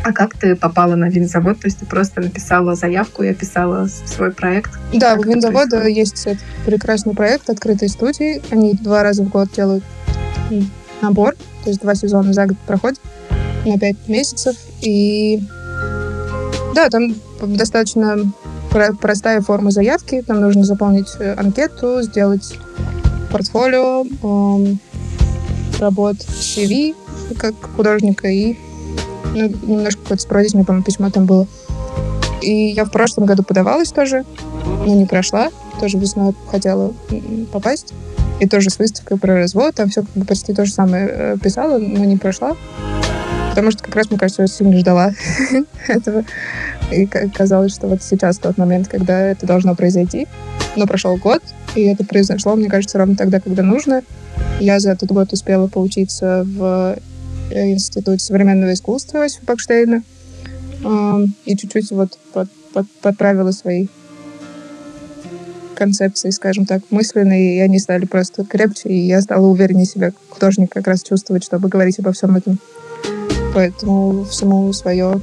А 0.03 0.11
как 0.11 0.37
ты 0.37 0.57
попала 0.57 0.95
на 0.95 1.09
винзавод? 1.09 1.61
То 1.61 1.67
есть 1.67 1.79
ты 1.79 1.85
просто 1.85 2.19
написала 2.19 2.75
заявку 2.75 3.23
и 3.23 3.29
описала 3.29 3.87
свой 3.87 4.31
проект? 4.31 4.71
Да, 4.93 5.15
у 5.15 5.23
винзавода 5.23 5.87
есть 5.87 6.27
прекрасный 6.65 7.15
проект 7.15 7.49
открытой 7.49 7.87
студии. 7.87 8.41
Они 8.51 8.73
два 8.73 9.03
раза 9.03 9.23
в 9.23 9.29
год 9.29 9.53
делают 9.55 9.85
набор, 11.01 11.35
то 11.63 11.69
есть 11.69 11.81
два 11.81 11.95
сезона 11.95 12.33
за 12.33 12.45
год 12.47 12.57
проходят 12.65 12.99
на 13.65 13.77
пять 13.77 13.97
месяцев. 14.07 14.55
И 14.81 15.41
да, 16.73 16.89
там 16.89 17.15
достаточно 17.41 18.31
простая 19.01 19.41
форма 19.41 19.71
заявки. 19.71 20.23
Там 20.25 20.41
нужно 20.41 20.63
заполнить 20.63 21.09
э, 21.19 21.33
анкету, 21.33 22.01
сделать 22.01 22.57
портфолио, 23.31 24.05
эм, 24.23 24.79
работ 25.79 26.17
CV 26.17 26.95
как 27.37 27.53
художника 27.75 28.27
и 28.27 28.57
ну, 29.35 29.47
немножко 29.67 30.01
какое-то 30.01 30.23
сопроводительное, 30.23 30.65
по-моему, 30.65 30.83
письмо 30.83 31.09
там 31.09 31.25
было. 31.25 31.47
И 32.41 32.69
я 32.69 32.85
в 32.85 32.91
прошлом 32.91 33.25
году 33.25 33.43
подавалась 33.43 33.91
тоже, 33.91 34.25
но 34.65 34.95
не 34.95 35.05
прошла. 35.05 35.49
Тоже 35.79 35.97
весной 35.97 36.33
хотела 36.49 36.93
попасть. 37.51 37.93
И 38.39 38.47
тоже 38.47 38.69
с 38.69 38.79
выставкой 38.79 39.17
про 39.17 39.35
развод. 39.35 39.75
Там 39.75 39.89
все 39.89 40.01
как 40.01 40.11
бы 40.13 40.25
почти 40.25 40.53
то 40.53 40.65
же 40.65 40.71
самое 40.71 41.09
э, 41.11 41.37
писала, 41.41 41.77
но 41.77 42.05
не 42.05 42.17
прошла. 42.17 42.55
Потому 43.49 43.71
что 43.71 43.83
как 43.83 43.95
раз, 43.95 44.09
мне 44.09 44.19
кажется, 44.19 44.43
я 44.43 44.47
сильно 44.47 44.77
ждала 44.77 45.11
этого. 45.87 46.23
И 46.91 47.05
казалось, 47.05 47.73
что 47.73 47.87
вот 47.87 48.01
сейчас 48.01 48.37
тот 48.37 48.57
момент, 48.57 48.87
когда 48.87 49.19
это 49.19 49.45
должно 49.45 49.75
произойти. 49.75 50.27
Но 50.75 50.87
прошел 50.87 51.17
год, 51.17 51.41
и 51.75 51.81
это 51.81 52.05
произошло, 52.05 52.55
мне 52.55 52.69
кажется, 52.69 52.97
ровно 52.97 53.15
тогда, 53.15 53.39
когда 53.39 53.63
нужно. 53.63 54.03
Я 54.59 54.79
за 54.79 54.91
этот 54.91 55.11
год 55.11 55.33
успела 55.33 55.67
поучиться 55.67 56.45
в 56.45 56.97
э, 57.51 57.71
Институте 57.71 58.23
современного 58.23 58.73
искусства 58.73 59.23
Иосифа 59.23 59.45
Бакштейна. 59.45 60.03
И 61.45 61.57
чуть-чуть 61.57 61.91
вот 61.91 62.17
под, 62.33 62.49
под, 62.73 62.89
подправила 63.01 63.51
свои 63.51 63.87
концепции, 65.79 66.29
скажем 66.29 66.65
так, 66.65 66.81
мысленные, 66.89 67.57
и 67.57 67.59
они 67.61 67.79
стали 67.79 68.05
просто 68.05 68.45
крепче, 68.45 68.89
и 68.89 68.99
я 69.07 69.21
стала 69.21 69.47
увереннее 69.47 69.85
себя, 69.85 70.11
художник 70.29 70.71
как 70.71 70.87
раз 70.87 71.01
чувствовать, 71.01 71.43
чтобы 71.45 71.69
говорить 71.69 71.99
обо 71.99 72.11
всем 72.11 72.35
этом. 72.35 72.59
Поэтому 73.55 74.25
всему 74.25 74.71
свое 74.73 75.21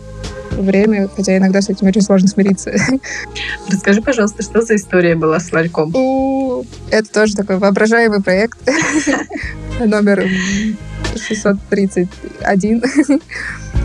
время, 0.51 1.09
хотя 1.15 1.37
иногда 1.37 1.61
с 1.61 1.69
этим 1.69 1.87
очень 1.87 2.01
сложно 2.01 2.29
смириться. 2.29 2.73
Расскажи, 3.71 4.01
пожалуйста, 4.01 4.43
что 4.43 4.63
за 4.63 4.77
история 4.77 5.15
была 5.15 5.39
с 5.39 5.53
ларьком? 5.53 5.93
Это 6.91 7.13
тоже 7.13 7.37
такой 7.37 7.59
воображаемый 7.59 8.23
проект. 8.23 8.59
Номер 9.85 10.27
631. 11.17 12.83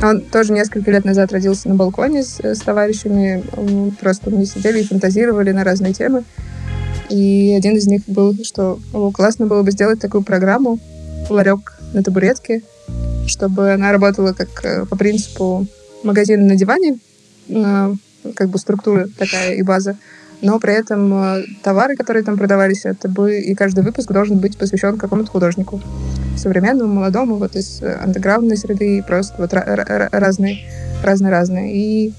Он 0.02 0.22
тоже 0.22 0.54
несколько 0.54 0.90
лет 0.90 1.04
назад 1.04 1.34
родился 1.34 1.68
на 1.68 1.76
балконе 1.76 2.24
с, 2.24 2.40
с 2.40 2.60
товарищами. 2.60 3.44
Просто 4.00 4.30
мы 4.30 4.46
сидели 4.46 4.82
и 4.82 4.88
фантазировали 4.88 5.52
на 5.52 5.66
разные 5.66 5.94
темы. 5.94 6.24
И 7.12 7.54
один 7.58 7.76
из 7.76 7.88
них 7.88 8.04
был, 8.08 8.36
что 8.44 8.80
о, 8.94 9.12
классно 9.12 9.46
было 9.46 9.64
бы 9.64 9.72
сделать 9.72 10.00
такую 10.00 10.24
программу 10.24 10.80
«Ларек 11.30 11.78
на 11.94 12.04
табуретке», 12.04 12.62
чтобы 13.28 13.74
она 13.74 13.92
работала 13.92 14.34
как 14.34 14.50
э, 14.64 14.86
по 14.86 14.96
принципу 14.96 15.68
магазина 16.04 16.46
на 16.46 16.56
диване, 16.56 17.00
э, 17.50 17.94
как 18.36 18.50
бы 18.50 18.58
структура 18.58 19.08
такая 19.18 19.56
и 19.56 19.62
база, 19.62 19.98
но 20.42 20.60
при 20.60 20.74
этом 20.74 21.14
э, 21.14 21.44
товары, 21.64 21.96
которые 21.96 22.24
там 22.24 22.38
продавались, 22.38 22.86
это 22.86 23.10
бы 23.10 23.40
и 23.40 23.54
каждый 23.56 23.84
выпуск 23.84 24.12
должен 24.12 24.40
быть 24.40 24.58
посвящен 24.58 24.98
какому-то 24.98 25.32
художнику. 25.32 25.82
Современному, 26.38 26.94
молодому, 26.94 27.36
вот 27.36 27.56
из 27.56 27.84
андеграундной 27.84 28.58
среды, 28.58 28.98
и 28.98 29.02
просто 29.02 29.36
вот 29.38 29.54
разные, 29.54 30.60
разные-разные. 31.04 31.76
И 31.76 32.14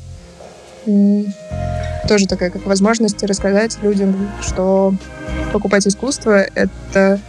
тоже 2.09 2.27
такая 2.27 2.51
как 2.51 2.67
возможность 2.67 3.23
рассказать 3.23 3.79
людям, 3.83 4.15
что 4.43 4.95
покупать 5.53 5.87
искусство— 5.87 6.39
это 6.55 7.21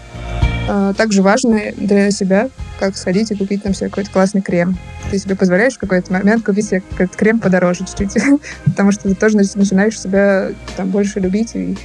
э, 0.67 0.93
так 0.97 1.13
важно 1.21 1.59
для 1.77 2.11
себя, 2.11 2.49
как 2.79 2.97
сходить 2.97 3.31
и 3.31 3.35
купить 3.35 3.63
там 3.63 3.73
себе 3.73 3.89
какой-то 3.89 4.11
классный 4.11 4.41
крем. 4.41 4.77
Ты 5.11 5.19
себе 5.19 5.35
позволяешь 5.35 5.75
в 5.75 5.79
какой-то 5.79 6.11
момент 6.11 6.43
купить 6.43 6.67
себе 6.67 6.81
какой-то 6.81 7.17
крем 7.17 7.39
подороже 7.39 7.85
чуть-чуть, 7.85 8.21
потому 8.65 8.91
что 8.91 9.09
ты 9.09 9.15
тоже 9.15 9.37
начинаешь 9.37 9.99
себя 9.99 10.49
там 10.75 10.89
больше 10.89 11.19
любить 11.19 11.55
и 11.55 11.77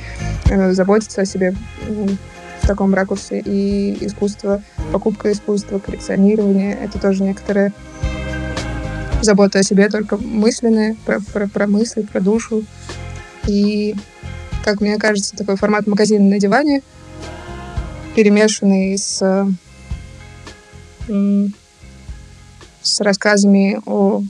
э, 0.50 0.72
заботиться 0.72 1.20
о 1.20 1.24
себе 1.24 1.54
в 2.62 2.66
таком 2.66 2.94
ракурсе. 2.94 3.42
И 3.44 3.98
искусство, 4.00 4.62
покупка 4.92 5.30
искусства, 5.32 5.78
коллекционирование— 5.78 6.76
это 6.82 6.98
тоже 6.98 7.22
некоторые 7.22 7.72
забота 9.22 9.60
о 9.60 9.62
себе, 9.62 9.88
только 9.88 10.16
мысленные, 10.16 10.96
про, 11.04 11.20
про, 11.20 11.48
про 11.48 11.66
мысли, 11.66 12.02
про 12.02 12.20
душу. 12.20 12.64
И, 13.46 13.94
как 14.64 14.80
мне 14.80 14.96
кажется, 14.96 15.36
такой 15.36 15.56
формат 15.56 15.86
магазина 15.86 16.24
на 16.24 16.38
диване, 16.38 16.82
перемешанный 18.14 18.98
с, 18.98 19.46
с 22.82 23.00
рассказами 23.00 23.80
о, 23.86 24.22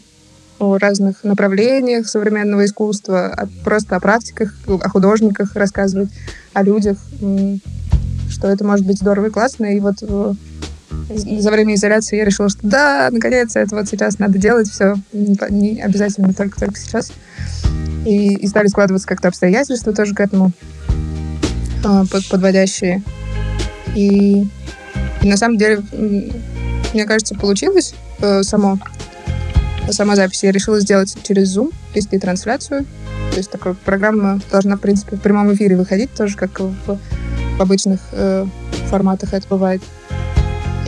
о 0.58 0.78
разных 0.78 1.24
направлениях 1.24 2.08
современного 2.08 2.64
искусства, 2.64 3.48
просто 3.64 3.96
о 3.96 4.00
практиках, 4.00 4.54
о 4.66 4.88
художниках 4.88 5.54
рассказывать, 5.54 6.10
о 6.52 6.62
людях, 6.62 6.98
что 8.30 8.48
это 8.48 8.64
может 8.64 8.86
быть 8.86 8.98
здорово 8.98 9.26
и 9.26 9.30
классно. 9.30 9.66
И 9.66 9.80
вот 9.80 9.96
за 10.90 11.50
время 11.50 11.74
изоляции 11.74 12.16
я 12.16 12.24
решила, 12.24 12.48
что 12.48 12.60
да, 12.62 13.08
наконец, 13.10 13.56
это 13.56 13.74
вот 13.74 13.88
сейчас 13.88 14.18
надо 14.18 14.38
делать 14.38 14.68
все, 14.68 14.94
не, 15.12 15.80
обязательно 15.80 16.32
только, 16.32 16.58
только 16.58 16.78
сейчас. 16.78 17.12
И, 18.06 18.34
и 18.34 18.46
стали 18.46 18.68
складываться 18.68 19.06
как-то 19.06 19.28
обстоятельства 19.28 19.92
тоже 19.92 20.14
к 20.14 20.20
этому 20.20 20.52
э, 21.84 22.04
под, 22.10 22.28
подводящие. 22.28 23.02
И, 23.94 24.46
и 25.22 25.28
на 25.28 25.36
самом 25.36 25.58
деле, 25.58 25.82
мне 25.92 27.04
кажется, 27.04 27.34
получилось 27.34 27.94
э, 28.20 28.42
само, 28.42 28.78
сама 29.90 30.16
запись. 30.16 30.42
Я 30.42 30.52
решила 30.52 30.80
сделать 30.80 31.16
через 31.22 31.56
Zoom, 31.56 31.72
вести 31.94 32.18
трансляцию. 32.18 32.86
То 33.30 33.36
есть 33.36 33.50
такая 33.50 33.74
программа 33.84 34.40
должна, 34.50 34.76
в 34.76 34.80
принципе, 34.80 35.16
в 35.16 35.20
прямом 35.20 35.52
эфире 35.54 35.76
выходить, 35.76 36.12
тоже 36.14 36.36
как 36.36 36.60
в, 36.60 36.72
в 36.86 37.60
обычных 37.60 38.00
э, 38.12 38.46
форматах 38.88 39.34
это 39.34 39.46
бывает 39.48 39.82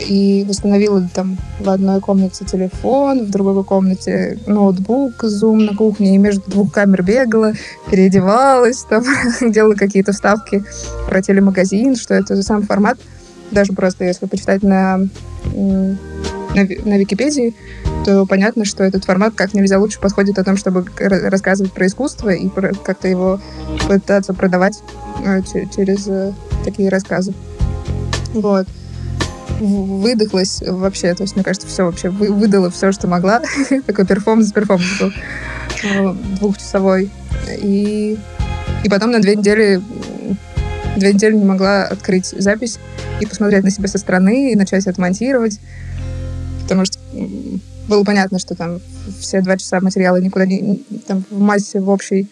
и 0.07 0.45
восстановила 0.47 1.07
там 1.13 1.37
в 1.59 1.69
одной 1.69 1.99
комнате 2.01 2.45
телефон, 2.45 3.25
в 3.25 3.29
другой 3.29 3.63
комнате 3.63 4.39
ноутбук, 4.47 5.23
зум 5.23 5.65
на 5.65 5.75
кухне, 5.75 6.15
и 6.15 6.17
между 6.17 6.49
двух 6.49 6.71
камер 6.71 7.03
бегала, 7.03 7.53
переодевалась, 7.89 8.83
там, 8.83 9.03
делала 9.51 9.75
какие-то 9.75 10.11
вставки 10.11 10.63
про 11.07 11.21
телемагазин, 11.21 11.95
что 11.95 12.13
это 12.13 12.35
за 12.35 12.43
сам 12.43 12.63
формат. 12.63 12.97
Даже 13.51 13.73
просто 13.73 14.05
если 14.05 14.25
почитать 14.25 14.63
на, 14.63 14.97
на, 15.53 15.97
на 16.55 16.97
Википедии, 16.97 17.53
то 18.05 18.25
понятно, 18.25 18.65
что 18.65 18.83
этот 18.83 19.03
формат 19.05 19.33
как 19.35 19.53
нельзя 19.53 19.77
лучше 19.77 19.99
подходит 19.99 20.39
о 20.39 20.43
том, 20.43 20.57
чтобы 20.57 20.85
рассказывать 20.97 21.73
про 21.73 21.85
искусство 21.85 22.29
и 22.29 22.49
как-то 22.83 23.07
его 23.07 23.39
пытаться 23.87 24.33
продавать 24.33 24.81
э, 25.23 25.41
через 25.75 26.07
э, 26.07 26.33
такие 26.63 26.89
рассказы. 26.89 27.33
Вот 28.33 28.67
выдохлась 29.61 30.61
вообще. 30.65 31.13
То 31.13 31.23
есть, 31.23 31.35
мне 31.35 31.43
кажется, 31.43 31.67
все 31.67 31.83
вообще 31.85 32.09
выдала 32.09 32.69
все, 32.69 32.91
что 32.91 33.07
могла. 33.07 33.41
Такой 33.85 34.05
перформанс, 34.05 34.51
перформанс 34.51 34.99
был 34.99 35.11
э, 35.83 36.13
двухчасовой. 36.39 37.09
И, 37.61 38.17
и 38.83 38.89
потом 38.89 39.11
на 39.11 39.19
две 39.19 39.35
недели 39.35 39.81
две 40.97 41.13
недели 41.13 41.35
не 41.35 41.45
могла 41.45 41.85
открыть 41.85 42.27
запись 42.27 42.79
и 43.19 43.25
посмотреть 43.25 43.63
на 43.63 43.71
себя 43.71 43.87
со 43.87 43.97
стороны, 43.97 44.51
и 44.51 44.55
начать 44.55 44.87
отмонтировать. 44.87 45.59
Потому 46.63 46.85
что 46.85 46.97
было 47.87 48.03
понятно, 48.03 48.39
что 48.39 48.55
там 48.55 48.79
все 49.19 49.41
два 49.41 49.57
часа 49.57 49.79
материала 49.81 50.17
никуда 50.17 50.45
не... 50.45 50.83
Там 51.07 51.23
в 51.29 51.39
массе, 51.39 51.79
в 51.79 51.89
общей 51.89 52.29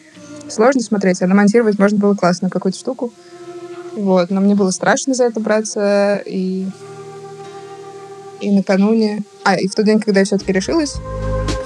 сложно 0.48 0.82
смотреть, 0.82 1.22
а 1.22 1.28
намонтировать 1.28 1.78
можно 1.80 1.98
было 1.98 2.16
классно 2.16 2.50
какую-то 2.50 2.78
штуку. 2.78 3.14
Вот, 3.96 4.30
но 4.30 4.40
мне 4.40 4.56
было 4.56 4.72
страшно 4.72 5.14
за 5.14 5.26
это 5.26 5.40
браться, 5.40 6.22
и 6.26 6.68
И 8.42 8.52
накануне... 8.52 9.24
А, 9.44 9.56
и 9.56 9.68
в 9.68 9.76
тот 9.76 9.86
день, 9.86 10.00
когда 10.00 10.20
я 10.22 10.26
все-таки 10.26 10.52
решилась, 10.52 10.96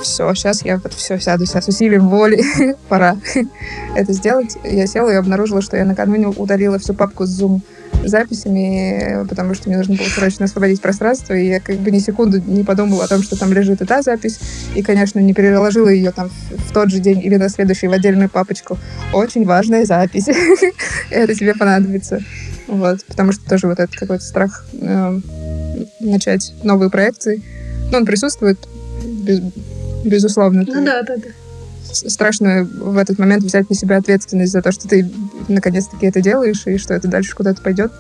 все, 0.01 0.33
сейчас 0.33 0.63
я 0.63 0.77
вот 0.77 0.93
все 0.93 1.19
сяду, 1.19 1.45
сейчас 1.45 1.67
усилием 1.67 2.09
воли, 2.09 2.43
пора 2.89 3.17
это 3.95 4.13
сделать. 4.13 4.57
Я 4.63 4.85
села 4.87 5.09
и 5.09 5.15
обнаружила, 5.15 5.61
что 5.61 5.77
я 5.77 5.85
накануне 5.85 6.27
удалила 6.27 6.77
всю 6.77 6.93
папку 6.93 7.25
с 7.25 7.41
Zoom 7.41 7.61
записями, 8.03 9.25
потому 9.29 9.53
что 9.53 9.69
мне 9.69 9.77
нужно 9.77 9.95
было 9.95 10.07
срочно 10.07 10.45
освободить 10.45 10.81
пространство, 10.81 11.33
и 11.33 11.47
я 11.47 11.59
как 11.59 11.77
бы 11.77 11.89
ни 11.89 11.99
секунду 11.99 12.41
не 12.45 12.63
подумала 12.63 13.05
о 13.05 13.07
том, 13.07 13.23
что 13.23 13.37
там 13.37 13.53
лежит 13.53 13.81
эта 13.81 14.01
запись, 14.01 14.39
и, 14.75 14.81
конечно, 14.81 15.19
не 15.19 15.33
переложила 15.33 15.87
ее 15.87 16.11
там 16.11 16.29
в 16.49 16.73
тот 16.73 16.89
же 16.89 16.99
день 16.99 17.21
или 17.23 17.37
на 17.37 17.47
следующий 17.47 17.87
в 17.87 17.93
отдельную 17.93 18.29
папочку. 18.29 18.77
Очень 19.13 19.45
важная 19.45 19.85
запись. 19.85 20.27
Это 21.09 21.33
тебе 21.33 21.53
понадобится. 21.55 22.19
Вот, 22.67 23.05
потому 23.05 23.31
что 23.31 23.47
тоже 23.47 23.67
вот 23.67 23.79
этот 23.79 23.95
какой-то 23.95 24.23
страх 24.23 24.65
э, 24.81 25.19
начать 25.99 26.53
новые 26.63 26.89
проекты, 26.89 27.41
ну, 27.91 27.97
он 27.97 28.05
присутствует, 28.05 28.57
без, 29.03 29.39
безусловно. 30.03 30.63
Ну 30.67 30.85
да, 30.85 31.03
да, 31.03 31.17
да 31.17 31.29
страшно 31.93 32.63
в 32.63 32.97
этот 32.97 33.19
момент 33.19 33.43
взять 33.43 33.69
на 33.69 33.75
себя 33.75 33.97
ответственность 33.97 34.51
за 34.51 34.61
то, 34.61 34.71
что 34.71 34.87
ты 34.87 35.09
наконец-таки 35.47 36.07
это 36.07 36.21
делаешь, 36.21 36.65
и 36.65 36.77
что 36.77 36.93
это 36.93 37.07
дальше 37.07 37.35
куда-то 37.35 37.61
пойдет. 37.61 37.91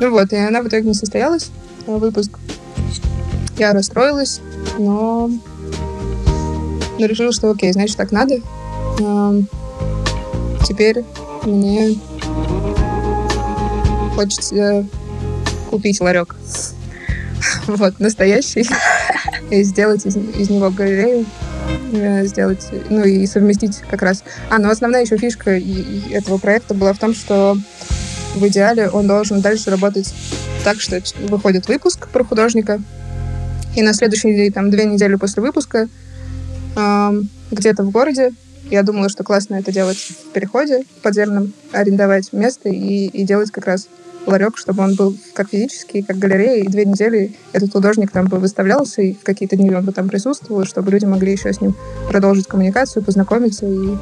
Ну 0.00 0.10
вот, 0.10 0.32
и 0.32 0.36
она 0.36 0.62
в 0.62 0.68
итоге 0.68 0.88
не 0.88 0.94
состоялась, 0.94 1.50
э, 1.86 1.96
выпуск. 1.96 2.38
Я 3.56 3.72
расстроилась, 3.72 4.40
но, 4.78 5.30
но 6.98 7.06
решила, 7.06 7.32
что 7.32 7.50
окей, 7.50 7.72
значит, 7.72 7.96
так 7.96 8.10
надо. 8.10 8.36
Теперь 10.66 11.04
мне 11.44 11.96
хочется 14.16 14.86
купить 15.72 16.00
ларек. 16.00 16.36
Вот, 17.66 17.98
настоящий. 17.98 18.68
И 19.50 19.64
сделать 19.64 20.06
из, 20.06 20.16
из 20.16 20.48
него 20.48 20.70
галерею. 20.70 21.26
Э, 21.92 22.24
сделать, 22.26 22.68
ну 22.90 23.04
и 23.04 23.26
совместить 23.26 23.78
как 23.90 24.02
раз. 24.02 24.22
А, 24.50 24.58
ну 24.58 24.70
основная 24.70 25.02
еще 25.02 25.16
фишка 25.16 25.58
этого 26.10 26.38
проекта 26.38 26.74
была 26.74 26.92
в 26.92 26.98
том, 26.98 27.14
что 27.14 27.56
в 28.34 28.46
идеале 28.46 28.88
он 28.90 29.06
должен 29.06 29.40
дальше 29.40 29.70
работать 29.70 30.14
так, 30.62 30.80
что 30.80 31.00
выходит 31.28 31.68
выпуск 31.68 32.08
про 32.08 32.22
художника, 32.22 32.80
и 33.74 33.82
на 33.82 33.94
следующий 33.94 34.50
там 34.50 34.70
две 34.70 34.84
недели 34.84 35.16
после 35.16 35.42
выпуска 35.42 35.88
где-то 37.50 37.82
в 37.82 37.90
городе 37.90 38.32
я 38.70 38.82
думала, 38.82 39.08
что 39.08 39.24
классно 39.24 39.56
это 39.56 39.72
делать 39.72 39.98
в 39.98 40.32
переходе 40.32 40.84
подземном, 41.02 41.52
арендовать 41.72 42.32
место 42.32 42.68
и, 42.68 43.06
и 43.06 43.24
делать 43.24 43.50
как 43.50 43.66
раз 43.66 43.88
ларек, 44.26 44.56
чтобы 44.56 44.82
он 44.82 44.94
был 44.94 45.16
как 45.34 45.50
физический, 45.50 46.02
как 46.02 46.18
галерея, 46.18 46.62
и 46.62 46.68
две 46.68 46.84
недели 46.84 47.34
этот 47.52 47.72
художник 47.72 48.10
там 48.10 48.26
бы 48.26 48.38
выставлялся, 48.38 49.02
и 49.02 49.14
в 49.14 49.22
какие-то 49.22 49.56
дни 49.56 49.70
он 49.74 49.84
бы 49.84 49.92
там 49.92 50.08
присутствовал, 50.08 50.64
чтобы 50.64 50.90
люди 50.90 51.04
могли 51.04 51.32
еще 51.32 51.52
с 51.52 51.60
ним 51.60 51.74
продолжить 52.08 52.46
коммуникацию, 52.46 53.04
познакомиться 53.04 53.66
и 53.66 53.96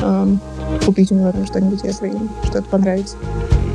э, 0.00 0.36
купить 0.84 1.12
у 1.12 1.14
него 1.14 1.32
там 1.32 1.46
что-нибудь, 1.46 1.80
если 1.84 2.08
им 2.08 2.30
что-то 2.44 2.64
понравится. 2.64 3.16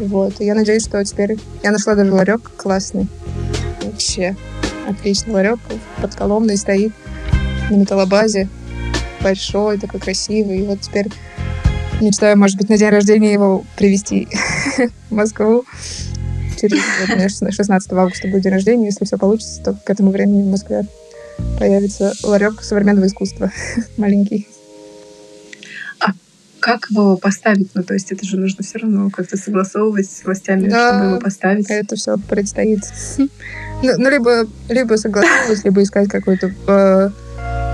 Вот. 0.01 0.39
И 0.39 0.45
я 0.45 0.55
надеюсь, 0.55 0.83
что 0.83 1.03
теперь... 1.05 1.37
Я 1.63 1.71
нашла 1.71 1.95
даже 1.95 2.11
ларек 2.11 2.51
классный. 2.57 3.07
Вообще 3.83 4.35
отличный 4.89 5.33
ларек. 5.33 5.59
Под 6.01 6.15
Коломной 6.15 6.57
стоит 6.57 6.91
на 7.69 7.75
металлобазе. 7.75 8.49
Большой, 9.21 9.77
такой 9.77 9.99
красивый. 9.99 10.59
И 10.59 10.63
вот 10.63 10.81
теперь 10.81 11.07
Мечтаю, 12.01 12.35
может 12.35 12.57
быть, 12.57 12.67
на 12.67 12.77
день 12.77 12.89
рождения 12.89 13.31
его 13.31 13.63
привезти 13.77 14.27
в 15.09 15.13
Москву. 15.13 15.65
Через, 16.59 16.79
вот, 17.07 17.53
16 17.53 17.93
августа 17.93 18.27
будет 18.27 18.41
день 18.41 18.53
рождения. 18.53 18.85
Если 18.85 19.05
все 19.05 19.17
получится, 19.17 19.61
то 19.63 19.77
к 19.85 19.89
этому 19.89 20.09
времени 20.09 20.41
в 20.41 20.47
Москве 20.47 20.85
появится 21.59 22.13
ларек 22.23 22.63
современного 22.63 23.05
искусства. 23.05 23.51
Маленький. 23.97 24.47
А 25.99 26.13
как 26.59 26.89
его 26.89 27.17
поставить? 27.17 27.69
Ну, 27.75 27.83
то 27.83 27.93
есть 27.93 28.11
это 28.11 28.25
же 28.25 28.37
нужно 28.37 28.63
все 28.63 28.79
равно 28.79 29.11
как-то 29.11 29.37
согласовывать 29.37 30.09
с 30.09 30.25
властями, 30.25 30.69
да, 30.69 30.89
чтобы 30.89 31.11
его 31.11 31.19
поставить. 31.19 31.69
это 31.69 31.95
все 31.95 32.17
предстоит. 32.17 32.81
Ну, 33.83 33.93
ну, 33.97 34.11
либо, 34.11 34.45
либо 34.69 34.93
согласовывать, 34.93 35.65
либо 35.65 35.81
искать 35.81 36.07
какую-то 36.07 36.53
э, 36.67 37.09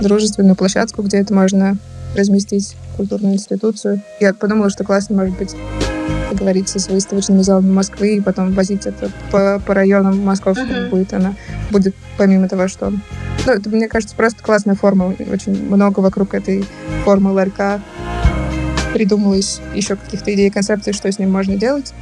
дружественную 0.02 0.56
площадку, 0.56 1.02
где 1.02 1.18
это 1.18 1.34
можно 1.34 1.76
разместить 2.16 2.76
культурную 2.98 3.34
институцию. 3.34 4.02
Я 4.20 4.34
подумала, 4.34 4.68
что 4.70 4.84
классно, 4.84 5.16
может 5.16 5.38
быть, 5.38 5.54
договориться 6.30 6.78
с 6.78 6.88
выставочными 6.88 7.42
залами 7.42 7.70
Москвы 7.70 8.16
и 8.16 8.20
потом 8.20 8.52
возить 8.52 8.86
это 8.86 9.10
по, 9.30 9.62
по 9.64 9.72
районам 9.72 10.18
московским 10.18 10.66
uh-huh. 10.66 10.90
будет 10.90 11.12
она. 11.14 11.34
Будет 11.70 11.94
помимо 12.18 12.48
того, 12.48 12.68
что... 12.68 12.90
Ну, 13.46 13.52
это, 13.52 13.70
мне 13.70 13.88
кажется, 13.88 14.16
просто 14.16 14.42
классная 14.42 14.74
форма. 14.74 15.14
Очень 15.32 15.64
много 15.64 16.00
вокруг 16.00 16.34
этой 16.34 16.66
формы 17.04 17.32
ларька 17.32 17.80
придумалось 18.92 19.60
еще 19.74 19.96
каких-то 19.96 20.34
идей 20.34 20.48
и 20.48 20.50
концепций, 20.50 20.92
что 20.92 21.10
с 21.10 21.18
ним 21.18 21.30
можно 21.30 21.56
делать. 21.56 21.94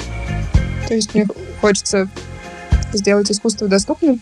То 0.88 0.94
есть 0.94 1.14
мне 1.14 1.26
хочется 1.60 2.08
сделать 2.92 3.30
искусство 3.30 3.68
доступным, 3.68 4.20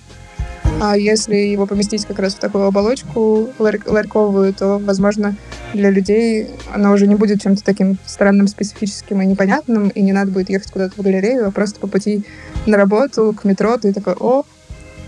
а 0.80 0.96
если 0.96 1.36
его 1.36 1.66
поместить 1.66 2.04
как 2.04 2.18
раз 2.18 2.34
в 2.34 2.38
такую 2.38 2.64
оболочку 2.64 3.48
ларьковую, 3.58 4.52
то, 4.52 4.78
возможно, 4.78 5.36
для 5.74 5.90
людей 5.90 6.48
оно 6.72 6.92
уже 6.92 7.06
не 7.06 7.14
будет 7.14 7.42
чем-то 7.42 7.62
таким 7.62 7.98
странным, 8.06 8.48
специфическим 8.48 9.20
и 9.20 9.26
непонятным, 9.26 9.88
и 9.88 10.00
не 10.02 10.12
надо 10.12 10.30
будет 10.30 10.48
ехать 10.48 10.70
куда-то 10.70 10.94
в 10.96 11.02
галерею, 11.02 11.46
а 11.46 11.50
просто 11.50 11.80
по 11.80 11.86
пути 11.86 12.24
на 12.66 12.76
работу, 12.76 13.34
к 13.38 13.44
метро, 13.44 13.76
ты 13.76 13.92
такой, 13.92 14.14
о, 14.14 14.44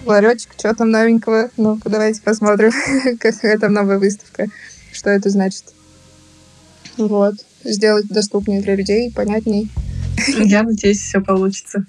ларечек, 0.05 0.52
что 0.59 0.74
там 0.74 0.90
новенького? 0.90 1.50
Ну-ка, 1.57 1.88
давайте 1.88 2.20
посмотрим, 2.20 2.72
какая 3.20 3.59
там 3.59 3.72
новая 3.72 3.98
выставка, 3.98 4.46
что 4.92 5.11
это 5.11 5.31
значит. 5.31 5.64
Вот. 6.96 7.35
Сделать 7.64 8.09
доступнее 8.09 8.62
для 8.62 8.74
людей, 8.74 9.12
понятней. 9.12 9.70
Я 10.38 10.62
надеюсь, 10.62 11.00
все 11.00 11.20
получится. 11.20 11.85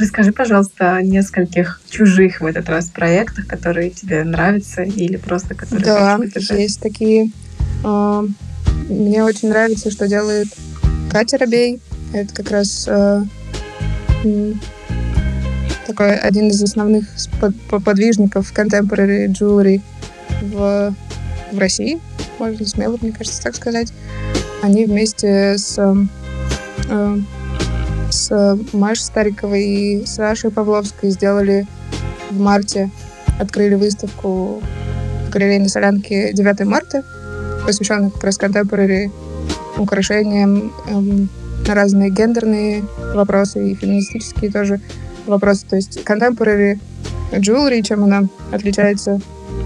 Расскажи, 0.00 0.32
пожалуйста, 0.32 0.94
о 0.96 1.02
нескольких 1.02 1.82
чужих 1.90 2.40
в 2.40 2.46
этот 2.46 2.70
раз 2.70 2.86
проектах, 2.86 3.46
которые 3.46 3.90
тебе 3.90 4.24
нравятся 4.24 4.82
или 4.82 5.18
просто 5.18 5.54
которые 5.54 5.84
Да, 5.84 6.18
есть 6.56 6.80
такие. 6.80 7.30
А, 7.84 8.24
мне 8.88 9.22
очень 9.22 9.50
нравится, 9.50 9.90
что 9.90 10.08
делает 10.08 10.48
Катя 11.10 11.36
Робей. 11.36 11.80
Это 12.14 12.34
как 12.34 12.50
раз 12.50 12.88
а, 12.88 13.22
такой 15.86 16.16
один 16.16 16.48
из 16.48 16.62
основных 16.62 17.04
подвижников 17.84 18.54
contemporary 18.54 19.26
jewelry 19.26 19.82
в, 20.40 20.94
в 21.52 21.58
России, 21.58 22.00
можно 22.38 22.64
смело, 22.64 22.96
мне 23.02 23.12
кажется, 23.12 23.42
так 23.42 23.54
сказать. 23.54 23.92
Они 24.62 24.86
вместе 24.86 25.58
с 25.58 25.78
а, 26.88 27.18
с 28.30 28.58
Машей 28.72 29.04
Стариковой 29.04 29.64
и 29.64 30.06
Сашей 30.06 30.50
Павловской 30.50 31.10
сделали 31.10 31.66
в 32.30 32.38
марте, 32.38 32.90
открыли 33.40 33.74
выставку 33.74 34.62
в 35.26 35.30
галерее 35.30 35.60
на 35.60 35.68
Солянке 35.68 36.32
9 36.32 36.64
марта, 36.64 37.04
посвященную 37.66 38.10
как 38.10 38.24
раз 38.24 38.38
contemporary 38.38 39.10
украшениям 39.78 40.72
эм, 40.88 41.28
на 41.66 41.74
разные 41.74 42.10
гендерные 42.10 42.84
вопросы 43.14 43.70
и 43.70 43.74
феминистические 43.74 44.50
тоже 44.50 44.80
вопросы. 45.26 45.66
То 45.68 45.76
есть 45.76 45.98
contemporary 46.04 46.78
jewelry, 47.32 47.82
чем 47.82 48.04
она 48.04 48.24
отличается 48.52 49.20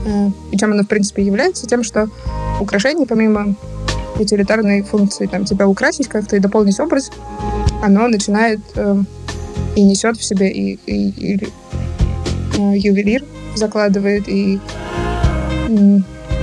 э, 0.06 0.30
и 0.52 0.56
чем 0.56 0.72
она, 0.72 0.84
в 0.84 0.88
принципе, 0.88 1.22
является, 1.22 1.66
тем, 1.66 1.82
что 1.82 2.08
украшение, 2.60 3.06
помимо 3.06 3.56
утилитарной 4.18 4.82
функции 4.82 5.26
там, 5.26 5.44
тебя 5.44 5.68
украсить 5.68 6.08
как-то 6.08 6.36
и 6.36 6.38
дополнить 6.38 6.78
образ, 6.80 7.10
оно 7.84 8.08
начинает 8.08 8.60
э, 8.76 9.02
и 9.76 9.82
несет 9.82 10.16
в 10.16 10.24
себе 10.24 10.50
и, 10.50 10.78
и, 10.86 11.08
и 11.10 11.48
э, 12.58 12.78
ювелир 12.78 13.24
закладывает, 13.54 14.28
и 14.28 14.58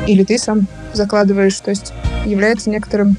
или 0.07 0.23
ты 0.23 0.37
сам 0.37 0.67
закладываешь, 0.93 1.59
то 1.59 1.69
есть 1.69 1.93
является 2.25 2.69
некоторым 2.69 3.17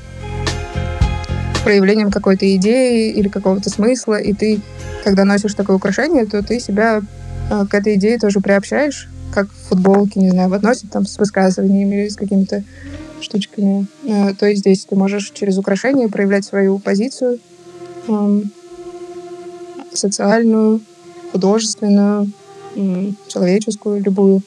проявлением 1.64 2.10
какой-то 2.10 2.56
идеи 2.56 3.12
или 3.12 3.28
какого-то 3.28 3.70
смысла, 3.70 4.20
и 4.20 4.32
ты, 4.32 4.60
когда 5.04 5.24
носишь 5.24 5.54
такое 5.54 5.76
украшение, 5.76 6.26
то 6.26 6.42
ты 6.42 6.58
себя 6.60 7.00
э, 7.50 7.66
к 7.70 7.74
этой 7.74 7.94
идее 7.94 8.18
тоже 8.18 8.40
приобщаешь, 8.40 9.08
как 9.32 9.48
в 9.48 9.68
футболке, 9.68 10.20
не 10.20 10.30
знаю, 10.30 10.52
относят 10.52 10.90
там 10.90 11.06
с 11.06 11.18
высказываниями 11.18 12.02
или 12.02 12.08
с 12.08 12.16
какими-то 12.16 12.64
штучками. 13.20 13.86
Э, 14.04 14.34
то 14.34 14.46
есть 14.46 14.60
здесь 14.60 14.84
ты 14.84 14.96
можешь 14.96 15.30
через 15.30 15.56
украшение 15.56 16.08
проявлять 16.08 16.44
свою 16.44 16.78
позицию, 16.78 17.38
социальную, 19.92 20.80
художественную, 21.32 22.30
человеческую, 23.28 24.02
любую. 24.02 24.42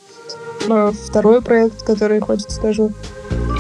А 0.69 0.91
второй 0.91 1.41
проект, 1.41 1.83
который 1.83 2.19
хочется 2.19 2.59
тоже 2.59 2.91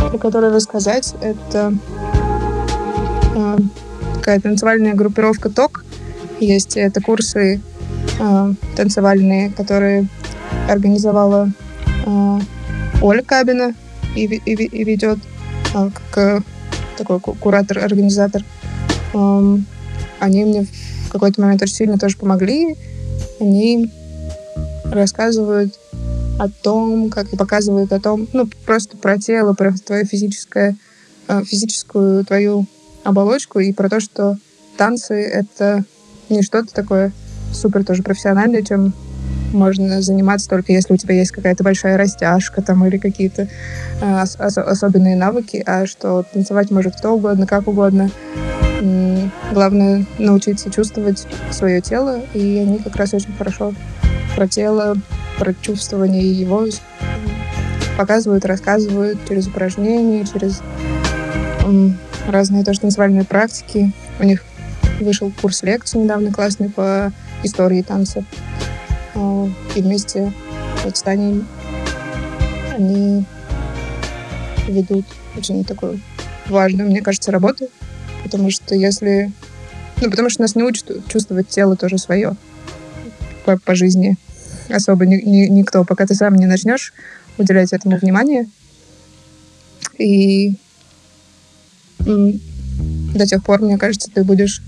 про 0.09 0.17
который 0.17 0.51
рассказать, 0.51 1.13
это 1.21 1.73
такая 4.15 4.39
танцевальная 4.39 4.95
группировка 4.95 5.49
ТОК. 5.49 5.85
Есть 6.39 6.77
это 6.77 6.99
курсы 6.99 7.61
э, 8.19 8.53
танцевальные, 8.75 9.51
которые 9.51 10.07
организовала 10.67 11.51
э, 12.05 12.39
Оля 13.01 13.21
Кабина 13.21 13.75
и, 14.15 14.25
и, 14.25 14.51
и 14.51 14.83
ведет 14.83 15.19
как 15.73 16.43
такой 16.97 17.19
куратор-организатор. 17.19 18.43
Они 20.25 20.43
мне 20.43 20.65
в 21.07 21.09
какой-то 21.11 21.39
момент 21.39 21.61
очень 21.61 21.75
сильно 21.75 21.97
тоже 21.97 22.17
помогли. 22.17 22.75
Они 23.39 23.91
рассказывают 24.85 25.73
о 26.39 26.49
том, 26.49 27.09
как 27.09 27.31
и 27.31 27.37
показывают 27.37 27.93
о 27.93 27.99
том, 27.99 28.27
ну, 28.33 28.49
просто 28.65 28.97
про 28.97 29.17
тело, 29.17 29.53
про 29.53 29.71
твое 29.73 30.03
физическое, 30.03 30.75
э, 31.27 31.43
физическую 31.43 32.25
твою 32.25 32.65
оболочку 33.03 33.59
и 33.59 33.71
про 33.71 33.87
то, 33.87 33.99
что 33.99 34.37
танцы— 34.77 35.13
это 35.13 35.85
не 36.29 36.41
что-то 36.41 36.73
такое 36.73 37.11
супер 37.53 37.85
тоже 37.85 38.03
профессиональное, 38.03 38.63
чем 38.63 38.93
можно 39.53 40.01
заниматься 40.01 40.49
только 40.49 40.73
если 40.73 40.93
у 40.93 40.97
тебя 40.97 41.15
есть 41.15 41.31
какая-то 41.31 41.63
большая 41.63 41.97
растяжка 41.97 42.61
там 42.61 42.85
или 42.85 42.97
какие-то 42.97 43.47
э, 44.01 44.23
ос- 44.23 44.57
особенные 44.57 45.15
навыки, 45.15 45.63
а 45.65 45.85
что 45.85 46.25
танцевать 46.33 46.71
может 46.71 46.97
кто 46.97 47.13
угодно, 47.13 47.47
как 47.47 47.67
угодно. 47.67 48.09
Главное 49.51 50.05
научиться 50.17 50.71
чувствовать 50.71 51.27
свое 51.51 51.81
тело, 51.81 52.21
и 52.33 52.57
они 52.57 52.79
как 52.79 52.95
раз 52.95 53.13
очень 53.13 53.33
хорошо 53.37 53.73
про 54.35 54.47
тело, 54.47 54.95
про 55.39 55.53
чувствование 55.53 56.31
его 56.31 56.65
показывают, 57.97 58.45
рассказывают 58.45 59.19
через 59.27 59.47
упражнения, 59.47 60.25
через 60.25 60.61
м- 61.63 61.97
разные 62.27 62.63
тоже 62.63 62.81
танцевальные 62.81 63.23
практики. 63.23 63.91
У 64.19 64.23
них 64.23 64.43
вышел 64.99 65.31
курс 65.41 65.63
лекций 65.63 66.01
недавно 66.01 66.31
классный 66.31 66.69
по 66.69 67.11
истории 67.43 67.81
танца. 67.81 68.23
И 69.75 69.81
вместе 69.81 70.31
вот 70.83 70.97
с 70.97 71.01
Таней 71.01 71.43
они 72.77 73.25
ведут 74.67 75.05
очень 75.37 75.63
такую 75.63 75.99
важную, 76.47 76.89
мне 76.89 77.01
кажется, 77.01 77.31
работу. 77.31 77.67
Потому 78.25 78.49
что 78.49 78.73
если... 78.73 79.31
Ну, 80.01 80.09
потому 80.09 80.31
что 80.31 80.41
нас 80.41 80.55
не 80.55 80.63
учат 80.63 81.07
чувствовать 81.07 81.47
тело 81.47 81.75
тоже 81.75 81.99
свое 81.99 82.35
по, 83.45 83.57
по 83.59 83.75
жизни. 83.75 84.17
Особо 84.67 85.05
ни, 85.05 85.17
ни, 85.17 85.45
никто, 85.47 85.85
пока 85.85 86.07
ты 86.07 86.15
сам 86.15 86.33
не 86.33 86.47
начнешь 86.47 86.91
уделять 87.37 87.71
этому 87.71 87.97
внимание. 87.97 88.49
И 89.99 90.55
до 91.99 93.27
тех 93.27 93.43
пор, 93.43 93.61
мне 93.61 93.77
кажется, 93.77 94.09
ты 94.11 94.23
будешь 94.23 94.63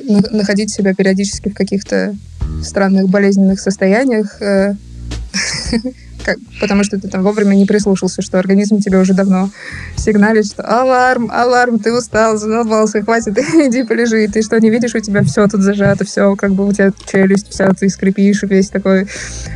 находить 0.00 0.72
себя 0.72 0.92
периодически 0.92 1.50
в 1.50 1.54
каких-то 1.54 2.16
странных 2.64 3.08
болезненных 3.08 3.60
состояниях, 3.60 4.40
э, 6.28 6.36
потому 6.60 6.84
что 6.84 7.00
ты 7.00 7.08
там 7.08 7.22
вовремя 7.22 7.54
не 7.54 7.66
прислушался, 7.66 8.22
что 8.22 8.38
организм 8.38 8.80
тебе 8.80 8.98
уже 8.98 9.14
давно 9.14 9.50
сигналит, 9.96 10.46
что 10.46 10.62
аларм, 10.62 11.30
аларм, 11.30 11.78
ты 11.78 11.92
устал, 11.92 12.36
задолбался, 12.36 13.02
хватит, 13.02 13.38
иди 13.54 13.82
полежи. 13.84 14.28
Ты 14.28 14.42
что, 14.42 14.58
не 14.60 14.70
видишь, 14.70 14.94
у 14.94 15.00
тебя 15.00 15.22
все 15.22 15.46
тут 15.46 15.62
зажато, 15.62 16.04
все, 16.04 16.36
как 16.36 16.52
бы 16.52 16.66
у 16.66 16.72
тебя 16.72 16.92
челюсть 17.10 17.48
вся, 17.50 17.70
ты 17.72 17.88
скрипишь, 17.88 18.42
весь 18.42 18.68
такой, 18.68 19.08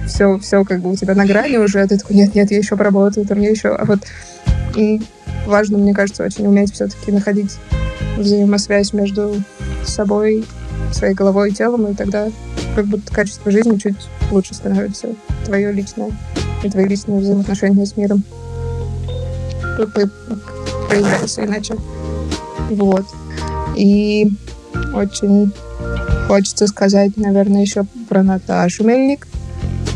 все, 0.07 0.39
все 0.39 0.65
как 0.65 0.81
бы 0.81 0.91
у 0.91 0.97
тебя 0.97 1.15
на 1.15 1.27
грани 1.27 1.57
уже, 1.57 1.81
а 1.81 1.87
ты 1.87 1.99
такой, 1.99 2.17
нет, 2.17 2.35
нет, 2.35 2.51
я 2.51 2.59
еще 2.59 2.77
поработаю, 2.77 3.27
там 3.27 3.41
я 3.41 3.51
еще... 3.51 3.69
А 3.69 3.85
вот 3.85 4.01
важно, 5.47 5.79
мне 5.79 5.95
кажется, 5.95 6.25
очень 6.25 6.47
уметь 6.47 6.73
все-таки 6.73 7.13
находить 7.13 7.57
взаимосвязь 8.17 8.93
между 8.93 9.43
собой, 9.85 10.45
своей 10.93 11.15
головой 11.15 11.51
и 11.51 11.55
телом, 11.55 11.87
и 11.87 11.95
тогда 11.95 12.29
как 12.75 12.87
будто 12.87 13.13
качество 13.13 13.51
жизни 13.51 13.77
чуть 13.79 13.97
лучше 14.31 14.55
становится. 14.55 15.09
Твое 15.45 15.73
личное 15.73 16.11
личные 16.63 17.21
взаимоотношения 17.21 17.87
с 17.87 17.97
миром 17.97 18.25
проявляются 20.89 21.45
иначе. 21.45 21.75
Вот. 22.71 23.05
И 23.77 24.31
очень 24.95 25.53
хочется 26.29 26.67
сказать, 26.67 27.17
наверное, 27.17 27.63
еще 27.63 27.85
про 28.09 28.23
Наташу 28.23 28.85
Мельник, 28.85 29.27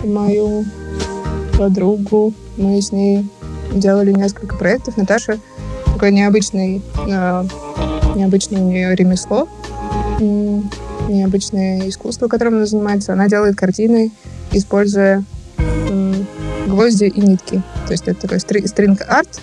мою 0.04 0.64
подругу. 1.58 2.34
Мы 2.56 2.80
с 2.80 2.92
ней 2.92 3.26
делали 3.72 4.12
несколько 4.12 4.56
проектов. 4.56 4.96
Наташа 4.96 5.38
такой 5.84 6.12
необычный, 6.12 6.82
э, 7.08 7.44
необычное 8.14 8.62
у 8.62 8.68
нее 8.68 8.94
ремесло, 8.94 9.48
необычное 11.08 11.88
искусство, 11.88 12.28
которым 12.28 12.56
она 12.56 12.66
занимается. 12.66 13.12
Она 13.12 13.28
делает 13.28 13.56
картины, 13.56 14.10
используя 14.52 15.24
гвозди 16.66 17.04
и 17.04 17.20
нитки. 17.20 17.62
То 17.86 17.92
есть 17.92 18.08
это 18.08 18.20
такой 18.22 18.40
стринг-арт 18.40 19.40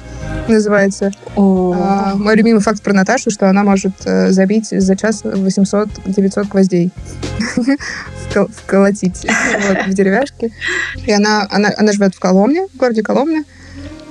называется. 0.48 1.12
А, 1.36 2.16
мой 2.16 2.36
любимый 2.36 2.60
факт 2.60 2.82
про 2.82 2.94
Наташу, 2.94 3.32
что 3.32 3.50
она 3.50 3.64
может 3.64 3.94
э, 4.06 4.32
забить 4.32 4.68
за 4.70 4.96
час 4.96 5.24
800-900 5.24 6.48
гвоздей. 6.50 6.92
Вколотить 8.34 9.28
в 9.88 9.94
деревяшке. 9.94 10.52
И 11.06 11.12
она, 11.12 11.48
живет 11.92 12.16
в 12.16 12.20
Коломне, 12.20 12.68
в 12.68 12.78
городе 12.78 13.04
Коломне. 13.04 13.44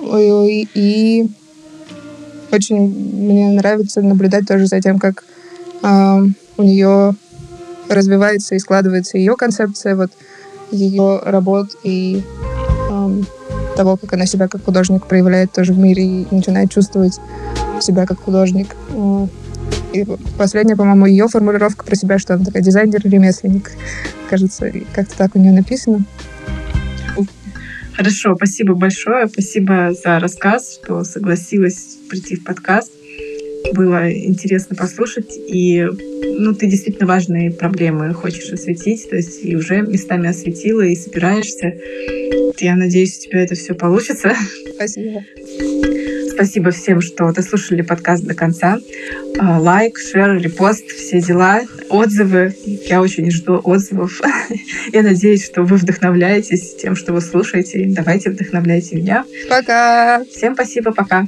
И 0.01 1.29
очень 2.53 2.77
мне 2.77 3.49
нравится 3.49 4.01
наблюдать 4.03 4.47
тоже 4.47 4.67
за 4.67 4.81
тем, 4.81 4.99
как 4.99 5.25
э, 5.83 6.27
у 6.57 6.63
нее 6.63 7.15
развивается 7.89 8.55
и 8.55 8.59
складывается 8.59 9.19
ее 9.19 9.37
концепция 9.37 9.97
вот 9.97 10.13
ее 10.71 11.21
работ 11.25 11.77
и 11.83 12.23
того, 13.77 13.97
как 13.97 14.13
она 14.13 14.27
себя 14.27 14.49
как 14.49 14.65
художник 14.65 15.07
проявляет 15.07 15.53
тоже 15.53 15.73
в 15.73 15.79
мире 15.79 16.05
и 16.05 16.27
начинает 16.31 16.71
чувствовать 16.71 17.19
себя 17.81 18.07
как 18.07 18.21
художник. 18.21 18.77
И 19.93 20.07
последняя, 20.39 20.77
по-моему, 20.77 21.07
ее 21.07 21.29
формулировка 21.29 21.85
про 21.85 21.95
себя, 21.95 22.19
что 22.19 22.35
она 22.35 22.45
такая 22.45 22.63
дизайнер-ремесленник. 22.63 23.73
Кажется, 24.31 24.73
как-то 24.95 25.17
так 25.17 25.37
у 25.37 25.39
нее 25.39 25.53
написано. 25.53 26.05
Хорошо, 27.95 28.35
спасибо 28.37 28.75
большое. 28.75 29.29
Спасибо 29.29 29.93
за 29.93 30.19
рассказ, 30.19 30.81
что 30.83 31.05
согласилась 31.05 31.99
прийти 32.09 32.37
в 32.37 32.45
подкаст 32.45 32.91
было 33.75 34.13
интересно 34.13 34.77
послушать. 34.77 35.33
И 35.37 35.87
ну, 36.39 36.55
ты 36.55 36.67
действительно 36.67 37.07
важные 37.07 37.51
проблемы 37.51 38.13
хочешь 38.15 38.53
осветить, 38.53 39.09
то 39.09 39.17
есть 39.17 39.45
и 39.45 39.57
уже 39.57 39.83
местами 39.83 40.29
осветила, 40.29 40.83
и 40.83 40.97
собираешься. 40.97 41.75
Я 42.59 42.77
надеюсь, 42.77 43.19
у 43.19 43.23
тебя 43.23 43.43
это 43.43 43.55
все 43.55 43.75
получится. 43.75 44.35
Спасибо. 44.75 45.25
Спасибо 46.33 46.71
всем, 46.71 47.01
что 47.03 47.31
дослушали 47.31 47.83
подкаст 47.83 48.25
до 48.25 48.35
конца. 48.35 48.79
А, 49.39 49.61
лайк, 49.61 49.99
шер, 49.99 50.39
репост, 50.39 50.87
все 50.87 51.21
дела, 51.21 51.61
отзывы. 51.91 52.55
Я 52.87 53.03
очень 53.03 53.31
жду 53.31 53.61
отзывов. 53.63 54.21
Я 54.93 55.03
надеюсь, 55.03 55.45
что 55.45 55.63
вы 55.63 55.77
вдохновляетесь 55.77 56.75
тем, 56.77 56.97
что 56.97 57.13
вы 57.13 57.21
слушаете. 57.21 57.85
Давайте 57.89 58.31
вдохновляйте 58.31 58.97
меня. 58.97 59.25
Пока. 59.49 60.25
Всем 60.25 60.55
спасибо, 60.55 60.93
пока. 60.93 61.27